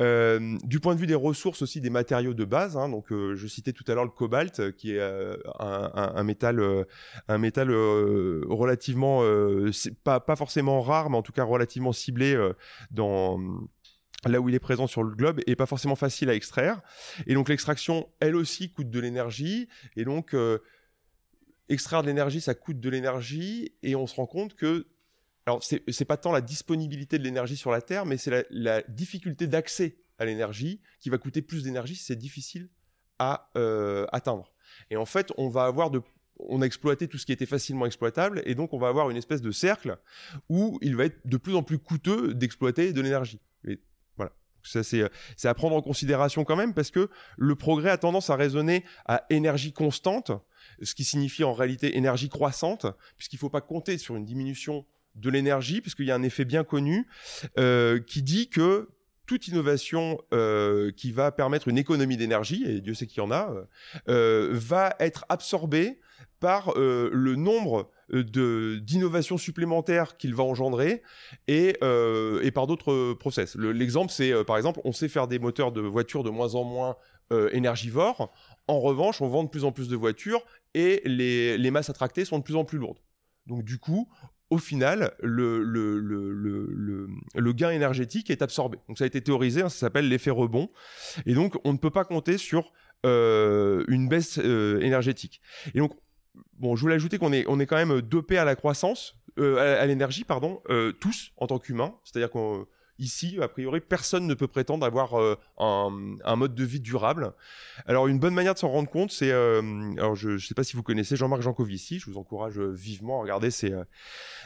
Euh, 0.00 0.56
du 0.64 0.80
point 0.80 0.94
de 0.94 1.00
vue 1.00 1.06
des 1.06 1.14
ressources 1.14 1.62
aussi 1.62 1.80
des 1.80 1.90
matériaux 1.90 2.34
de 2.34 2.44
base, 2.44 2.76
hein, 2.76 2.88
donc 2.88 3.12
euh, 3.12 3.34
je 3.34 3.46
citais 3.46 3.72
tout 3.72 3.84
à 3.88 3.94
l'heure 3.94 4.04
le 4.04 4.10
cobalt, 4.10 4.72
qui 4.76 4.92
est 4.92 5.00
euh, 5.00 5.36
un, 5.58 6.12
un, 6.14 6.22
métal, 6.24 6.60
euh, 6.60 6.84
un 7.28 7.38
métal 7.38 7.70
euh, 7.70 8.42
relativement, 8.48 9.22
pas, 10.04 10.20
pas 10.20 10.36
forcément 10.36 10.80
rare, 10.80 11.10
mais 11.10 11.16
en 11.16 11.22
tout 11.22 11.32
cas 11.32 11.44
relativement 11.44 11.92
ciblé 11.92 12.36
dans 12.90 13.38
là 14.26 14.40
où 14.40 14.48
il 14.48 14.54
est 14.54 14.60
présent 14.60 14.86
sur 14.86 15.02
le 15.02 15.14
globe 15.14 15.40
et 15.46 15.54
pas 15.54 15.66
forcément 15.66 15.96
facile 15.96 16.30
à 16.30 16.34
extraire. 16.34 16.80
Et 17.26 17.34
donc 17.34 17.48
l'extraction, 17.48 18.08
elle 18.20 18.36
aussi, 18.36 18.70
coûte 18.70 18.90
de 18.90 19.00
l'énergie. 19.00 19.68
Et 19.96 20.04
donc 20.04 20.34
extraire 21.68 22.02
de 22.02 22.06
l'énergie, 22.08 22.40
ça 22.40 22.54
coûte 22.54 22.80
de 22.80 22.88
l'énergie. 22.88 23.74
Et 23.82 23.96
on 23.96 24.06
se 24.06 24.14
rend 24.14 24.26
compte 24.26 24.54
que 24.54 24.86
alors 25.46 25.62
c'est 25.62 26.04
pas 26.04 26.16
tant 26.16 26.32
la 26.32 26.40
disponibilité 26.40 27.18
de 27.18 27.24
l'énergie 27.24 27.56
sur 27.56 27.70
la 27.70 27.82
Terre, 27.82 28.06
mais 28.06 28.16
c'est 28.16 28.46
la, 28.50 28.82
difficulté 28.82 29.46
d'accès 29.46 29.98
à 30.18 30.24
l'énergie 30.24 30.80
qui 31.00 31.10
va 31.10 31.18
coûter 31.18 31.42
plus 31.42 31.64
d'énergie 31.64 31.96
si 31.96 32.04
c'est 32.04 32.16
difficile 32.16 32.70
à 33.18 33.50
euh, 33.56 34.06
atteindre. 34.10 34.52
Et 34.90 34.96
en 34.96 35.04
fait, 35.04 35.32
on 35.36 35.48
va 35.48 35.64
avoir 35.64 35.90
de 35.90 36.00
on 36.38 36.62
a 36.62 36.66
exploité 36.66 37.06
tout 37.06 37.18
ce 37.18 37.26
qui 37.26 37.32
était 37.32 37.46
facilement 37.46 37.86
exploitable 37.86 38.42
et 38.44 38.56
donc 38.56 38.72
on 38.72 38.78
va 38.78 38.88
avoir 38.88 39.08
une 39.08 39.16
espèce 39.16 39.40
de 39.40 39.52
cercle 39.52 39.98
où 40.48 40.78
il 40.82 40.96
va 40.96 41.04
être 41.04 41.24
de 41.24 41.36
plus 41.36 41.54
en 41.54 41.62
plus 41.62 41.78
coûteux 41.78 42.34
d'exploiter 42.34 42.92
de 42.92 43.00
l'énergie. 43.00 43.40
Et 43.68 43.80
voilà. 44.16 44.32
Ça 44.64 44.82
c'est 44.82 45.08
c'est 45.36 45.46
à 45.46 45.54
prendre 45.54 45.76
en 45.76 45.82
considération 45.82 46.44
quand 46.44 46.56
même 46.56 46.74
parce 46.74 46.90
que 46.90 47.08
le 47.36 47.54
progrès 47.54 47.90
a 47.90 47.98
tendance 47.98 48.30
à 48.30 48.36
raisonner 48.36 48.84
à 49.04 49.24
énergie 49.30 49.72
constante, 49.72 50.32
ce 50.82 50.94
qui 50.96 51.04
signifie 51.04 51.44
en 51.44 51.52
réalité 51.52 51.96
énergie 51.96 52.28
croissante 52.28 52.86
puisqu'il 53.16 53.38
faut 53.38 53.50
pas 53.50 53.60
compter 53.60 53.96
sur 53.96 54.16
une 54.16 54.24
diminution 54.24 54.84
de 55.14 55.30
l'énergie, 55.30 55.80
puisqu'il 55.80 56.06
y 56.06 56.10
a 56.10 56.14
un 56.14 56.22
effet 56.22 56.44
bien 56.44 56.64
connu 56.64 57.06
euh, 57.58 58.00
qui 58.00 58.22
dit 58.22 58.48
que 58.48 58.88
toute 59.26 59.48
innovation 59.48 60.20
euh, 60.34 60.90
qui 60.92 61.10
va 61.10 61.32
permettre 61.32 61.68
une 61.68 61.78
économie 61.78 62.16
d'énergie, 62.16 62.64
et 62.66 62.80
Dieu 62.80 62.94
sait 62.94 63.06
qu'il 63.06 63.18
y 63.18 63.26
en 63.26 63.30
a, 63.30 63.54
euh, 64.08 64.50
va 64.52 64.94
être 65.00 65.24
absorbée 65.28 65.98
par 66.40 66.74
le 66.76 67.36
nombre 67.36 67.90
d'innovations 68.12 69.38
supplémentaires 69.38 70.18
qu'il 70.18 70.34
va 70.34 70.42
engendrer 70.42 71.00
et, 71.48 71.78
et 71.78 72.50
par 72.50 72.66
d'autres 72.66 73.14
process. 73.14 73.56
L'exemple, 73.56 74.12
c'est 74.12 74.44
par 74.44 74.58
exemple, 74.58 74.80
on 74.84 74.92
sait 74.92 75.08
faire 75.08 75.26
des 75.26 75.38
moteurs 75.38 75.72
de 75.72 75.80
voitures 75.80 76.22
de 76.22 76.28
moins 76.28 76.54
en 76.54 76.64
moins 76.64 76.96
énergivores. 77.52 78.30
En 78.68 78.78
revanche, 78.80 79.22
on 79.22 79.28
vend 79.28 79.44
de 79.44 79.48
plus 79.48 79.64
en 79.64 79.72
plus 79.72 79.88
de 79.88 79.96
voitures 79.96 80.44
et 80.74 81.00
les, 81.06 81.56
les 81.56 81.70
masses 81.70 81.88
attractées 81.88 82.26
sont 82.26 82.38
de 82.40 82.44
plus 82.44 82.56
en 82.56 82.66
plus 82.66 82.76
lourdes. 82.76 82.98
Donc 83.46 83.64
du 83.64 83.78
coup, 83.78 84.08
au 84.50 84.58
final, 84.58 85.12
le, 85.20 85.52
gain 87.52 87.70
énergétique 87.70 88.30
est 88.30 88.42
absorbé. 88.42 88.78
Donc 88.88 88.98
ça 88.98 89.04
a 89.04 89.06
été 89.06 89.20
théorisé, 89.20 89.62
hein, 89.62 89.68
ça 89.68 89.78
s'appelle 89.78 90.08
l'effet 90.08 90.30
rebond. 90.30 90.70
Et 91.26 91.34
donc 91.34 91.56
on 91.64 91.72
ne 91.72 91.78
peut 91.78 91.90
pas 91.90 92.04
compter 92.04 92.38
sur 92.38 92.72
euh, 93.04 93.84
une 93.88 94.08
baisse 94.08 94.38
euh, 94.42 94.80
énergétique. 94.80 95.42
Et 95.74 95.78
donc, 95.78 95.92
bon, 96.54 96.74
je 96.74 96.80
voulais 96.80 96.94
ajouter 96.94 97.18
qu'on 97.18 97.32
est, 97.32 97.66
quand 97.66 97.76
même 97.76 98.00
dopé 98.00 98.38
à 98.38 98.44
la 98.44 98.56
croissance, 98.56 99.16
euh, 99.38 99.80
à 99.80 99.84
l'énergie, 99.86 100.24
pardon, 100.24 100.62
tous 101.00 101.32
en 101.36 101.46
tant 101.46 101.58
qu'humains. 101.58 101.94
C'est-à-dire 102.04 102.30
qu'on 102.30 102.66
Ici, 102.98 103.38
a 103.42 103.48
priori, 103.48 103.80
personne 103.80 104.26
ne 104.26 104.34
peut 104.34 104.46
prétendre 104.46 104.86
avoir 104.86 105.18
euh, 105.18 105.36
un, 105.58 106.36
mode 106.36 106.54
de 106.54 106.64
vie 106.64 106.78
durable. 106.78 107.32
Alors, 107.86 108.06
une 108.06 108.20
bonne 108.20 108.34
manière 108.34 108.54
de 108.54 108.58
s'en 108.58 108.68
rendre 108.68 108.88
compte, 108.88 109.10
c'est, 109.10 109.32
euh, 109.32 109.60
alors 109.96 110.14
je 110.14 110.30
ne 110.30 110.38
sais 110.38 110.54
pas 110.54 110.62
si 110.62 110.76
vous 110.76 110.84
connaissez 110.84 111.16
Jean-Marc 111.16 111.42
Jancovici, 111.42 111.98
je 111.98 112.08
vous 112.08 112.18
encourage 112.18 112.58
vivement 112.58 113.18
à 113.18 113.22
regarder 113.22 113.50
ses, 113.50 113.72
euh, 113.72 113.82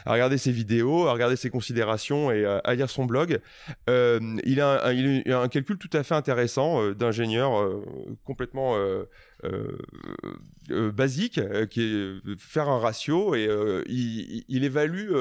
à 0.05 0.13
regarder 0.13 0.39
ses 0.39 0.51
vidéos, 0.51 1.07
à 1.07 1.13
regarder 1.13 1.35
ses 1.35 1.51
considérations 1.51 2.31
et 2.31 2.43
à 2.45 2.73
lire 2.73 2.89
son 2.89 3.05
blog. 3.05 3.39
il, 3.87 4.61
a 4.61 4.85
un, 4.85 4.93
il, 4.93 5.31
a 5.31 5.41
un, 5.41 5.47
calcul 5.47 5.77
tout 5.77 5.89
à 5.93 6.01
fait 6.01 6.15
intéressant 6.15 6.91
d'ingénieur 6.91 7.51
complètement 8.25 8.75
euh, 8.75 8.79
euh, 8.79 9.05
basique, 10.91 11.37
euh, 11.37 11.65
qui 11.65 11.81
est 11.81 12.39
faire 12.39 12.69
un 12.69 12.79
ratio 12.79 13.35
et 13.35 13.47
il, 13.87 14.63
évalue 14.63 15.11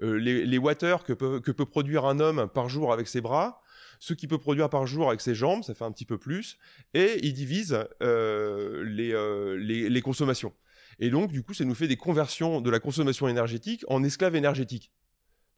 les, 0.00 0.46
les 0.46 0.58
que 0.58 1.12
peut, 1.12 1.40
que 1.40 1.50
peut 1.50 1.66
produire 1.66 2.04
un 2.04 2.20
homme 2.20 2.48
par 2.52 2.68
jour 2.68 2.92
avec 2.92 3.08
ses 3.08 3.20
bras 3.20 3.62
ce 4.02 4.14
qu'il 4.14 4.28
peut 4.28 4.38
produire 4.38 4.68
par 4.68 4.84
jour 4.84 5.10
avec 5.10 5.20
ses 5.20 5.32
jambes, 5.32 5.62
ça 5.62 5.74
fait 5.74 5.84
un 5.84 5.92
petit 5.92 6.04
peu 6.04 6.18
plus, 6.18 6.58
et 6.92 7.24
il 7.24 7.34
divise 7.34 7.78
euh, 8.02 8.82
les, 8.82 9.12
euh, 9.12 9.54
les, 9.56 10.02
consommations. 10.02 10.52
Et 10.98 11.08
donc, 11.08 11.30
du 11.30 11.44
coup, 11.44 11.54
ça 11.54 11.64
nous 11.64 11.74
fait 11.76 11.86
des 11.86 11.96
conversions 11.96 12.60
de 12.60 12.68
la 12.68 12.80
consommation 12.80 13.28
énergétique 13.28 13.84
en 13.86 14.02
esclave 14.02 14.34
énergétique. 14.34 14.90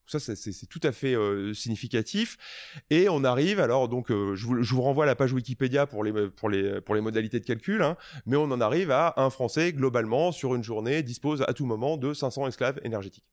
Ça, 0.06 0.20
c'est 0.20 0.66
tout 0.66 0.80
à 0.82 0.92
fait 0.92 1.14
euh, 1.14 1.54
significatif. 1.54 2.36
Et 2.90 3.08
on 3.08 3.24
arrive, 3.24 3.58
alors, 3.58 3.88
donc, 3.88 4.10
euh, 4.10 4.34
je, 4.34 4.46
vous, 4.46 4.82
renvoie 4.82 5.04
à 5.04 5.06
la 5.06 5.16
page 5.16 5.32
Wikipédia 5.32 5.86
pour 5.86 6.04
les, 6.04 7.00
modalités 7.00 7.40
de 7.40 7.44
calcul, 7.44 7.82
hein, 7.82 7.96
mais 8.26 8.36
on 8.36 8.44
en 8.44 8.60
arrive 8.60 8.90
à 8.90 9.14
un 9.16 9.30
Français, 9.30 9.72
globalement, 9.72 10.30
sur 10.30 10.54
une 10.54 10.62
journée, 10.62 11.02
dispose 11.02 11.42
à 11.48 11.54
tout 11.54 11.64
moment 11.64 11.96
de 11.96 12.12
500 12.12 12.48
esclaves 12.48 12.80
énergétiques. 12.84 13.24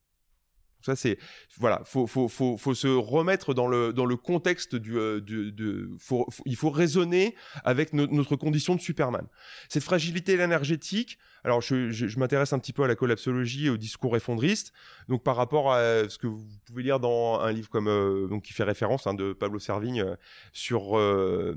Ça, 0.82 0.96
c'est 0.96 1.18
voilà, 1.58 1.82
faut, 1.84 2.06
faut, 2.06 2.74
se 2.74 2.88
remettre 2.88 3.54
dans 3.54 3.68
le 3.68 4.16
contexte 4.16 4.74
du, 4.74 4.98
euh, 4.98 5.20
il 6.44 6.56
faut 6.56 6.70
raisonner 6.70 7.36
avec 7.64 7.92
notre 7.92 8.36
condition 8.36 8.74
de 8.74 8.80
Superman. 8.80 9.26
Cette 9.68 9.84
fragilité 9.84 10.32
énergétique, 10.32 11.18
alors, 11.44 11.60
je, 11.60 12.18
m'intéresse 12.18 12.52
un 12.52 12.58
petit 12.60 12.72
peu 12.72 12.84
à 12.84 12.86
la 12.86 12.94
collapsologie 12.94 13.66
et 13.66 13.70
au 13.70 13.76
discours 13.76 14.16
effondriste. 14.16 14.72
Donc, 15.08 15.24
par 15.24 15.34
rapport 15.34 15.72
à 15.72 16.08
ce 16.08 16.16
que 16.16 16.28
vous 16.28 16.46
pouvez 16.66 16.84
lire 16.84 17.00
dans 17.00 17.40
un 17.40 17.50
livre 17.50 17.68
comme 17.68 17.88
euh, 17.88 18.28
donc 18.28 18.44
qui 18.44 18.52
fait 18.52 18.62
référence 18.62 19.08
hein, 19.08 19.14
de 19.14 19.32
Pablo 19.32 19.58
Servigne 19.58 20.02
euh, 20.02 20.16
sur 20.52 20.96
euh, 20.96 21.56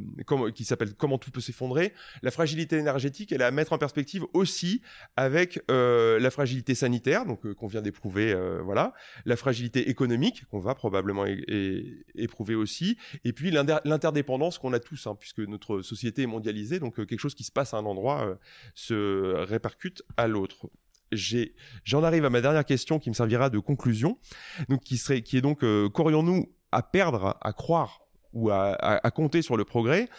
qui 0.55 0.65
s'appelle 0.65 0.95
Comment 0.95 1.19
tout 1.19 1.29
peut 1.29 1.41
s'effondrer, 1.41 1.93
la 2.23 2.31
fragilité 2.31 2.77
énergétique, 2.77 3.31
elle 3.31 3.41
est 3.41 3.45
à 3.45 3.51
mettre 3.51 3.73
en 3.73 3.77
perspective 3.77 4.25
aussi 4.33 4.81
avec 5.15 5.61
la 5.69 6.29
fragilité 6.31 6.73
sanitaire, 6.75 7.25
donc 7.25 7.53
qu'on 7.53 7.67
vient 7.67 7.81
d'éprouver, 7.81 8.35
voilà, 8.63 8.93
la 9.25 9.35
fragilité 9.35 9.89
économique 9.89 10.45
qu'on 10.49 10.59
va 10.59 10.75
probablement 10.75 11.25
éprouver 12.15 12.55
aussi, 12.55 12.97
et 13.23 13.33
puis 13.33 13.51
l'interdépendance 13.51 14.57
qu'on 14.57 14.73
a 14.73 14.79
tous, 14.79 15.07
hein, 15.07 15.15
puisque 15.19 15.39
notre 15.39 15.81
société 15.81 16.23
est 16.23 16.27
mondialisée, 16.27 16.79
donc 16.79 16.95
quelque 16.95 17.19
chose 17.19 17.35
qui 17.35 17.43
se 17.43 17.51
passe 17.51 17.73
à 17.73 17.77
un 17.77 17.85
endroit 17.85 18.37
se 18.73 19.43
répercute 19.43 19.74
à 20.17 20.27
l'autre. 20.27 20.69
J'en 21.83 22.03
arrive 22.03 22.25
à 22.25 22.29
ma 22.29 22.41
dernière 22.41 22.65
question 22.65 22.99
qui 22.99 23.09
me 23.09 23.15
servira 23.15 23.49
de 23.49 23.59
conclusion, 23.59 24.17
donc 24.69 24.81
qui, 24.81 24.97
serait, 24.97 25.21
qui 25.21 25.37
est 25.37 25.41
donc 25.41 25.63
euh, 25.63 25.89
qu'aurions-nous 25.89 26.51
à 26.71 26.81
perdre, 26.81 27.37
à 27.41 27.53
croire 27.53 28.01
ou 28.33 28.49
à, 28.49 28.99
compter 29.11 29.41
sur 29.41 29.55
le 29.55 29.63
progrès? 29.63 30.09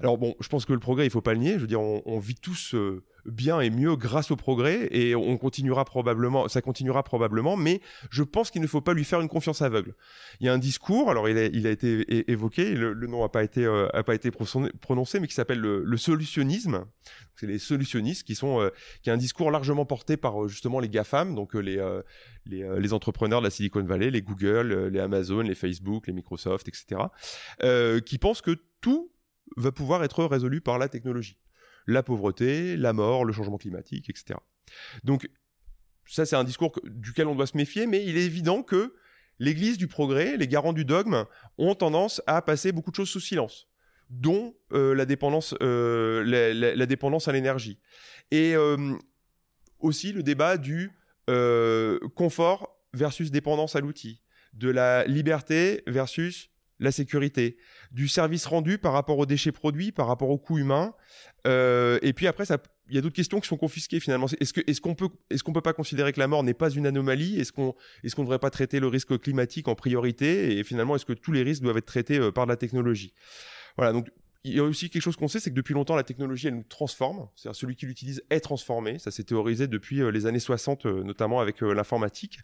Alors 0.00 0.16
bon, 0.16 0.34
je 0.40 0.48
pense 0.48 0.64
que 0.64 0.72
le 0.72 0.78
progrès, 0.78 1.04
il 1.04 1.10
faut 1.10 1.20
pas 1.20 1.34
le 1.34 1.40
nier. 1.40 1.54
Je 1.54 1.58
veux 1.58 1.66
dire, 1.66 1.80
on, 1.80 2.18
vit 2.18 2.36
tous 2.36 2.74
euh, 2.74 3.04
bien 3.26 3.60
et 3.60 3.70
mieux 3.70 3.96
grâce 3.96 4.30
au 4.30 4.36
progrès 4.36 4.88
et 4.90 5.14
on 5.14 5.36
continuera 5.36 5.84
probablement, 5.84 6.48
ça 6.48 6.62
continuera 6.62 7.02
probablement, 7.02 7.56
mais 7.56 7.80
je 8.10 8.22
pense 8.22 8.50
qu'il 8.50 8.62
ne 8.62 8.66
faut 8.66 8.80
pas 8.80 8.94
lui 8.94 9.04
faire 9.04 9.20
une 9.20 9.28
confiance 9.28 9.62
aveugle. 9.62 9.94
Il 10.40 10.46
y 10.46 10.48
a 10.48 10.52
un 10.52 10.58
discours, 10.58 11.10
alors 11.10 11.28
il 11.28 11.38
a, 11.66 11.70
été 11.70 12.30
évoqué, 12.30 12.74
le, 12.74 12.94
nom 13.06 13.22
n'a 13.22 13.28
pas 13.28 13.44
été 13.44 13.64
euh, 13.64 13.88
a 13.92 14.02
pas 14.02 14.14
été 14.14 14.30
prononcé, 14.30 15.20
mais 15.20 15.26
qui 15.26 15.34
s'appelle 15.34 15.60
le, 15.60 15.96
solutionnisme. 15.96 16.84
C'est 17.36 17.46
les 17.46 17.58
solutionnistes 17.58 18.26
qui 18.26 18.34
sont 18.34 18.60
euh, 18.60 18.70
qui 19.02 19.10
a 19.10 19.12
un 19.12 19.18
discours 19.18 19.50
largement 19.50 19.84
porté 19.84 20.16
par 20.16 20.44
euh, 20.44 20.48
justement 20.48 20.80
les 20.80 20.88
GAFAM, 20.88 21.34
donc 21.34 21.54
les, 21.54 21.82
les 22.46 22.92
entrepreneurs 22.92 23.40
de 23.40 23.46
la 23.46 23.50
Silicon 23.50 23.82
Valley, 23.84 24.10
les 24.10 24.22
Google, 24.22 24.88
les 24.92 25.00
Amazon, 25.00 25.40
les 25.40 25.54
Facebook, 25.54 26.06
les 26.06 26.12
Microsoft, 26.12 26.68
etc., 26.68 27.02
qui 28.04 28.18
pensent 28.18 28.42
que 28.42 28.56
tout 28.80 29.10
va 29.56 29.72
pouvoir 29.72 30.04
être 30.04 30.24
résolu 30.24 30.60
par 30.60 30.78
la 30.78 30.88
technologie 30.88 31.36
la 31.86 32.02
pauvreté, 32.02 32.76
la 32.76 32.92
mort, 32.92 33.24
le 33.24 33.32
changement 33.32 33.58
climatique, 33.58 34.10
etc. 34.10 34.38
Donc 35.04 35.28
ça 36.06 36.26
c'est 36.26 36.36
un 36.36 36.44
discours 36.44 36.72
duquel 36.84 37.26
on 37.26 37.34
doit 37.34 37.46
se 37.46 37.56
méfier, 37.56 37.86
mais 37.86 38.04
il 38.04 38.16
est 38.16 38.24
évident 38.24 38.62
que 38.62 38.94
l'Église 39.38 39.78
du 39.78 39.86
progrès, 39.86 40.36
les 40.36 40.48
garants 40.48 40.72
du 40.72 40.84
dogme, 40.84 41.24
ont 41.58 41.74
tendance 41.74 42.22
à 42.26 42.42
passer 42.42 42.72
beaucoup 42.72 42.90
de 42.90 42.96
choses 42.96 43.10
sous 43.10 43.20
silence 43.20 43.68
dont 44.10 44.54
euh, 44.72 44.94
la, 44.94 45.04
dépendance, 45.04 45.54
euh, 45.62 46.22
la, 46.24 46.86
dépendance 46.86 47.28
à 47.28 47.32
l'énergie. 47.32 47.78
Et 48.30 48.54
euh, 48.54 48.94
aussi 49.78 50.12
le 50.12 50.22
débat 50.22 50.56
du 50.56 50.92
confort 52.14 52.78
versus 52.92 53.32
dépendance 53.32 53.74
à 53.74 53.80
l'outil, 53.80 54.22
de 54.52 54.70
la 54.70 55.04
liberté 55.06 55.82
versus 55.88 56.50
la 56.78 56.92
sécurité, 56.92 57.56
du 57.90 58.08
service 58.08 58.46
rendu 58.46 58.78
par 58.78 58.92
rapport 58.92 59.18
aux 59.18 59.26
déchets 59.26 59.52
produits, 59.52 59.92
par 59.92 60.06
rapport 60.06 60.30
au 60.30 60.38
coût 60.38 60.58
humain. 60.58 60.94
Euh, 61.46 61.98
et 62.02 62.12
puis 62.12 62.26
après, 62.26 62.44
il 62.88 62.94
y 62.94 62.98
a 62.98 63.00
d'autres 63.00 63.14
questions 63.14 63.40
qui 63.40 63.48
sont 63.48 63.56
confisquées 63.56 64.00
finalement. 64.00 64.26
Est-ce 64.40 64.80
qu'on 64.80 64.94
peut 64.94 65.08
est-ce 65.30 65.42
qu'on 65.42 65.52
peut 65.52 65.60
pas 65.60 65.72
considérer 65.72 66.12
que 66.12 66.20
la 66.20 66.28
mort 66.28 66.42
n'est 66.42 66.54
pas 66.54 66.70
une 66.70 66.86
anomalie? 66.86 67.40
Est-ce 67.40 67.52
qu'on 67.52 67.74
est-ce 68.04 68.14
qu'on 68.14 68.22
ne 68.22 68.26
devrait 68.26 68.38
pas 68.38 68.50
traiter 68.50 68.80
le 68.80 68.88
risque 68.88 69.18
climatique 69.18 69.68
en 69.68 69.74
priorité? 69.74 70.58
Et 70.58 70.64
finalement, 70.64 70.96
est-ce 70.96 71.06
que 71.06 71.12
tous 71.12 71.32
les 71.32 71.42
risques 71.42 71.62
doivent 71.62 71.78
être 71.78 71.86
traités 71.86 72.18
euh, 72.18 72.30
par 72.30 72.46
la 72.46 72.56
technologie? 72.56 73.12
Voilà. 73.76 73.92
Donc 73.92 74.08
il 74.46 74.54
y 74.54 74.60
a 74.60 74.62
aussi 74.62 74.90
quelque 74.90 75.02
chose 75.02 75.16
qu'on 75.16 75.28
sait, 75.28 75.40
c'est 75.40 75.50
que 75.50 75.56
depuis 75.56 75.74
longtemps, 75.74 75.96
la 75.96 76.04
technologie, 76.04 76.46
elle 76.46 76.56
nous 76.56 76.62
transforme. 76.62 77.28
C'est-à-dire 77.34 77.56
celui 77.56 77.74
qui 77.74 77.86
l'utilise 77.86 78.22
est 78.30 78.40
transformé. 78.40 78.98
Ça 78.98 79.10
s'est 79.10 79.24
théorisé 79.24 79.66
depuis 79.66 80.00
euh, 80.00 80.10
les 80.10 80.26
années 80.26 80.38
60, 80.38 80.86
euh, 80.86 81.02
notamment 81.02 81.40
avec 81.40 81.62
euh, 81.62 81.74
l'informatique. 81.74 82.38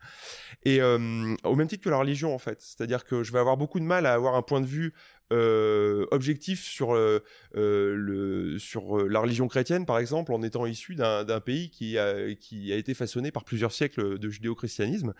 Et 0.65 0.81
au 0.83 1.55
même 1.57 1.67
titre 1.67 1.85
que 1.85 1.91
la 1.91 1.99
religion, 1.99 2.35
en 2.35 2.39
fait. 2.39 2.61
C'est-à-dire 2.61 3.05
que 3.05 3.23
je 3.23 3.33
vais 3.33 3.39
avoir 3.39 3.57
beaucoup 3.57 3.81
de 3.81 3.85
mal 3.85 4.07
à 4.07 4.15
avoir 4.15 4.35
un 4.35 4.43
point 4.43 4.61
de 4.61 4.67
vue 4.67 4.93
euh, 5.33 6.07
objectif 6.11 6.63
sur, 6.63 6.95
euh, 6.95 7.23
euh, 7.57 7.95
le, 7.97 8.59
sur 8.59 9.09
la 9.09 9.21
religion 9.21 9.49
chrétienne, 9.49 9.87
par 9.87 9.99
exemple, 9.99 10.33
en 10.33 10.43
étant 10.43 10.67
issu 10.67 10.95
d'un 10.95 11.41
pays 11.41 11.71
qui 11.71 11.97
a, 11.97 12.35
qui 12.35 12.73
a 12.73 12.77
été 12.77 12.93
façonné 12.93 13.31
par 13.31 13.45
plusieurs 13.45 13.73
siècles 13.73 14.19
de 14.19 14.29
judéo-christianisme. 14.29 15.15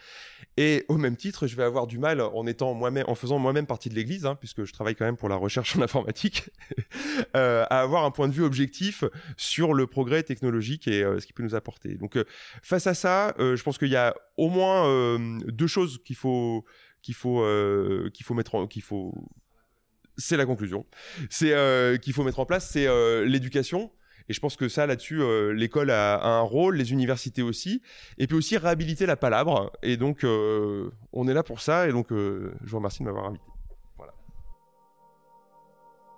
Et 0.59 0.85
au 0.89 0.99
même 0.99 1.17
titre, 1.17 1.47
je 1.47 1.57
vais 1.57 1.63
avoir 1.63 1.87
du 1.87 1.99
mal 1.99 2.21
en 2.21 2.47
étant 2.47 2.75
moi-même, 2.75 3.05
en 3.09 3.15
faisant 3.15 3.39
moi-même 3.39 3.67
partie 3.67 3.89
de 3.89 3.95
l'Église, 3.95 4.27
hein, 4.27 4.35
puisque 4.35 4.65
je 4.65 4.73
travaille 4.73 4.95
quand 4.95 5.07
même 5.07 5.17
pour 5.17 5.31
la 5.31 5.37
recherche 5.37 5.77
en 5.77 5.83
informatique, 5.83 6.51
à 7.33 7.81
avoir 7.81 8.05
un 8.05 8.11
point 8.11 8.29
de 8.29 8.35
vue 8.35 8.45
objectif 8.45 9.05
sur 9.39 9.73
le 9.73 9.87
progrès 9.87 10.23
technologique 10.23 10.89
et 10.89 11.03
ce 11.03 11.25
qu'il 11.25 11.35
peut 11.35 11.43
nous 11.43 11.55
apporter. 11.55 11.95
Donc, 11.95 12.19
face 12.63 12.87
à 12.87 12.95
ça, 12.95 13.35
je 13.39 13.63
pense 13.63 13.79
qu'il 13.79 13.89
y 13.89 13.97
a 13.97 14.15
au 14.37 14.51
moins 14.51 15.19
deux 15.47 15.67
choses 15.67 16.03
qu'il 16.05 16.17
faut 16.17 16.65
qu'il 17.01 17.15
faut 17.15 17.45
qu'il 18.13 18.27
faut 18.27 18.35
mettre 18.35 18.67
qu'il 18.69 18.83
faut 18.83 19.15
c'est 20.23 20.37
la 20.37 20.47
conclusion. 20.47 20.87
C'est 21.31 21.53
euh, 21.53 21.97
qu'il 21.99 22.13
faut 22.13 22.23
mettre 22.23 22.41
en 22.41 22.47
place, 22.47 22.69
c'est 22.71 22.87
euh, 22.87 23.25
l'éducation. 23.25 23.91
Et 24.29 24.33
je 24.33 24.41
pense 24.41 24.57
que 24.57 24.69
ça, 24.69 24.87
là-dessus, 24.87 25.21
euh, 25.21 25.53
l'école 25.53 25.91
a, 25.91 26.25
un 26.25 26.41
rôle, 26.41 26.77
les 26.77 26.93
universités 26.93 27.43
aussi. 27.43 27.83
Et 28.19 28.27
puis 28.27 28.37
aussi 28.37 28.57
réhabiliter 28.57 29.05
la 29.05 29.17
palabre. 29.17 29.73
Et 29.83 29.97
donc, 29.97 30.25
on 30.25 31.29
est 31.29 31.35
là 31.35 31.43
pour 31.43 31.61
ça. 31.61 31.89
Et 31.89 31.93
donc, 31.93 32.09
je 32.11 32.53
vous 32.63 32.77
remercie 32.77 33.01
de 33.01 33.05
m'avoir 33.05 33.27
invité. 33.27 33.45
Voilà. 33.97 34.13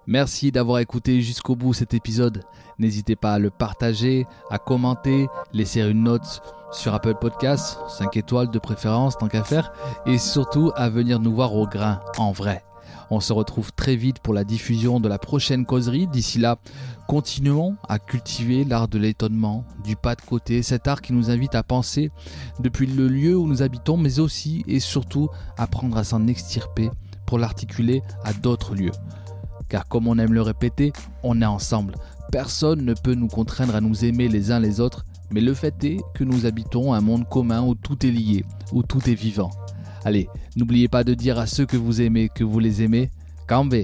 Merci 0.06 0.52
d'avoir 0.52 0.80
écouté 0.80 1.22
jusqu'au 1.22 1.56
bout 1.56 1.72
cet 1.72 1.94
épisode. 1.94 2.44
N'hésitez 2.78 3.16
pas 3.16 3.32
à 3.34 3.38
le 3.38 3.48
partager, 3.48 4.26
à 4.50 4.58
commenter, 4.58 5.26
laisser 5.54 5.80
une 5.80 6.02
note 6.02 6.42
sur 6.72 6.92
Apple 6.92 7.14
Podcasts, 7.18 7.78
5 7.88 8.16
étoiles 8.18 8.50
de 8.50 8.58
préférence 8.58 9.16
tant 9.16 9.28
qu'à 9.28 9.44
faire, 9.44 9.72
et 10.06 10.18
surtout 10.18 10.72
à 10.76 10.90
venir 10.90 11.20
nous 11.20 11.34
voir 11.34 11.54
au 11.54 11.66
grain, 11.66 12.00
en 12.18 12.32
vrai. 12.32 12.64
On 13.10 13.20
se 13.20 13.32
retrouve 13.32 13.72
très 13.72 13.96
vite 13.96 14.18
pour 14.20 14.34
la 14.34 14.44
diffusion 14.44 15.00
de 15.00 15.08
la 15.08 15.18
prochaine 15.18 15.66
causerie. 15.66 16.06
D'ici 16.06 16.38
là, 16.38 16.58
continuons 17.06 17.76
à 17.88 17.98
cultiver 17.98 18.64
l'art 18.64 18.88
de 18.88 18.98
l'étonnement, 18.98 19.64
du 19.84 19.96
pas 19.96 20.14
de 20.14 20.22
côté, 20.22 20.62
cet 20.62 20.88
art 20.88 21.02
qui 21.02 21.12
nous 21.12 21.30
invite 21.30 21.54
à 21.54 21.62
penser 21.62 22.10
depuis 22.60 22.86
le 22.86 23.08
lieu 23.08 23.36
où 23.36 23.46
nous 23.46 23.62
habitons, 23.62 23.96
mais 23.96 24.18
aussi 24.18 24.64
et 24.66 24.80
surtout 24.80 25.28
apprendre 25.56 25.96
à 25.96 26.04
s'en 26.04 26.26
extirper 26.26 26.90
pour 27.26 27.38
l'articuler 27.38 28.02
à 28.24 28.32
d'autres 28.32 28.74
lieux. 28.74 28.92
Car 29.68 29.86
comme 29.88 30.08
on 30.08 30.18
aime 30.18 30.32
le 30.32 30.42
répéter, 30.42 30.92
on 31.22 31.40
est 31.40 31.46
ensemble. 31.46 31.94
Personne 32.30 32.84
ne 32.84 32.94
peut 32.94 33.14
nous 33.14 33.28
contraindre 33.28 33.76
à 33.76 33.80
nous 33.80 34.04
aimer 34.04 34.28
les 34.28 34.50
uns 34.50 34.60
les 34.60 34.80
autres, 34.80 35.04
mais 35.30 35.40
le 35.40 35.54
fait 35.54 35.82
est 35.84 35.98
que 36.14 36.24
nous 36.24 36.46
habitons 36.46 36.92
un 36.92 37.00
monde 37.00 37.28
commun 37.28 37.62
où 37.62 37.74
tout 37.74 38.06
est 38.06 38.10
lié, 38.10 38.44
où 38.72 38.82
tout 38.82 39.08
est 39.08 39.14
vivant. 39.14 39.50
Allez, 40.04 40.28
n'oubliez 40.54 40.88
pas 40.88 41.02
de 41.02 41.14
dire 41.14 41.38
à 41.38 41.46
ceux 41.46 41.64
que 41.64 41.76
vous 41.76 42.02
aimez 42.02 42.28
que 42.28 42.44
vous 42.44 42.58
les 42.58 42.82
aimez. 42.82 43.10
Cambe 43.48 43.74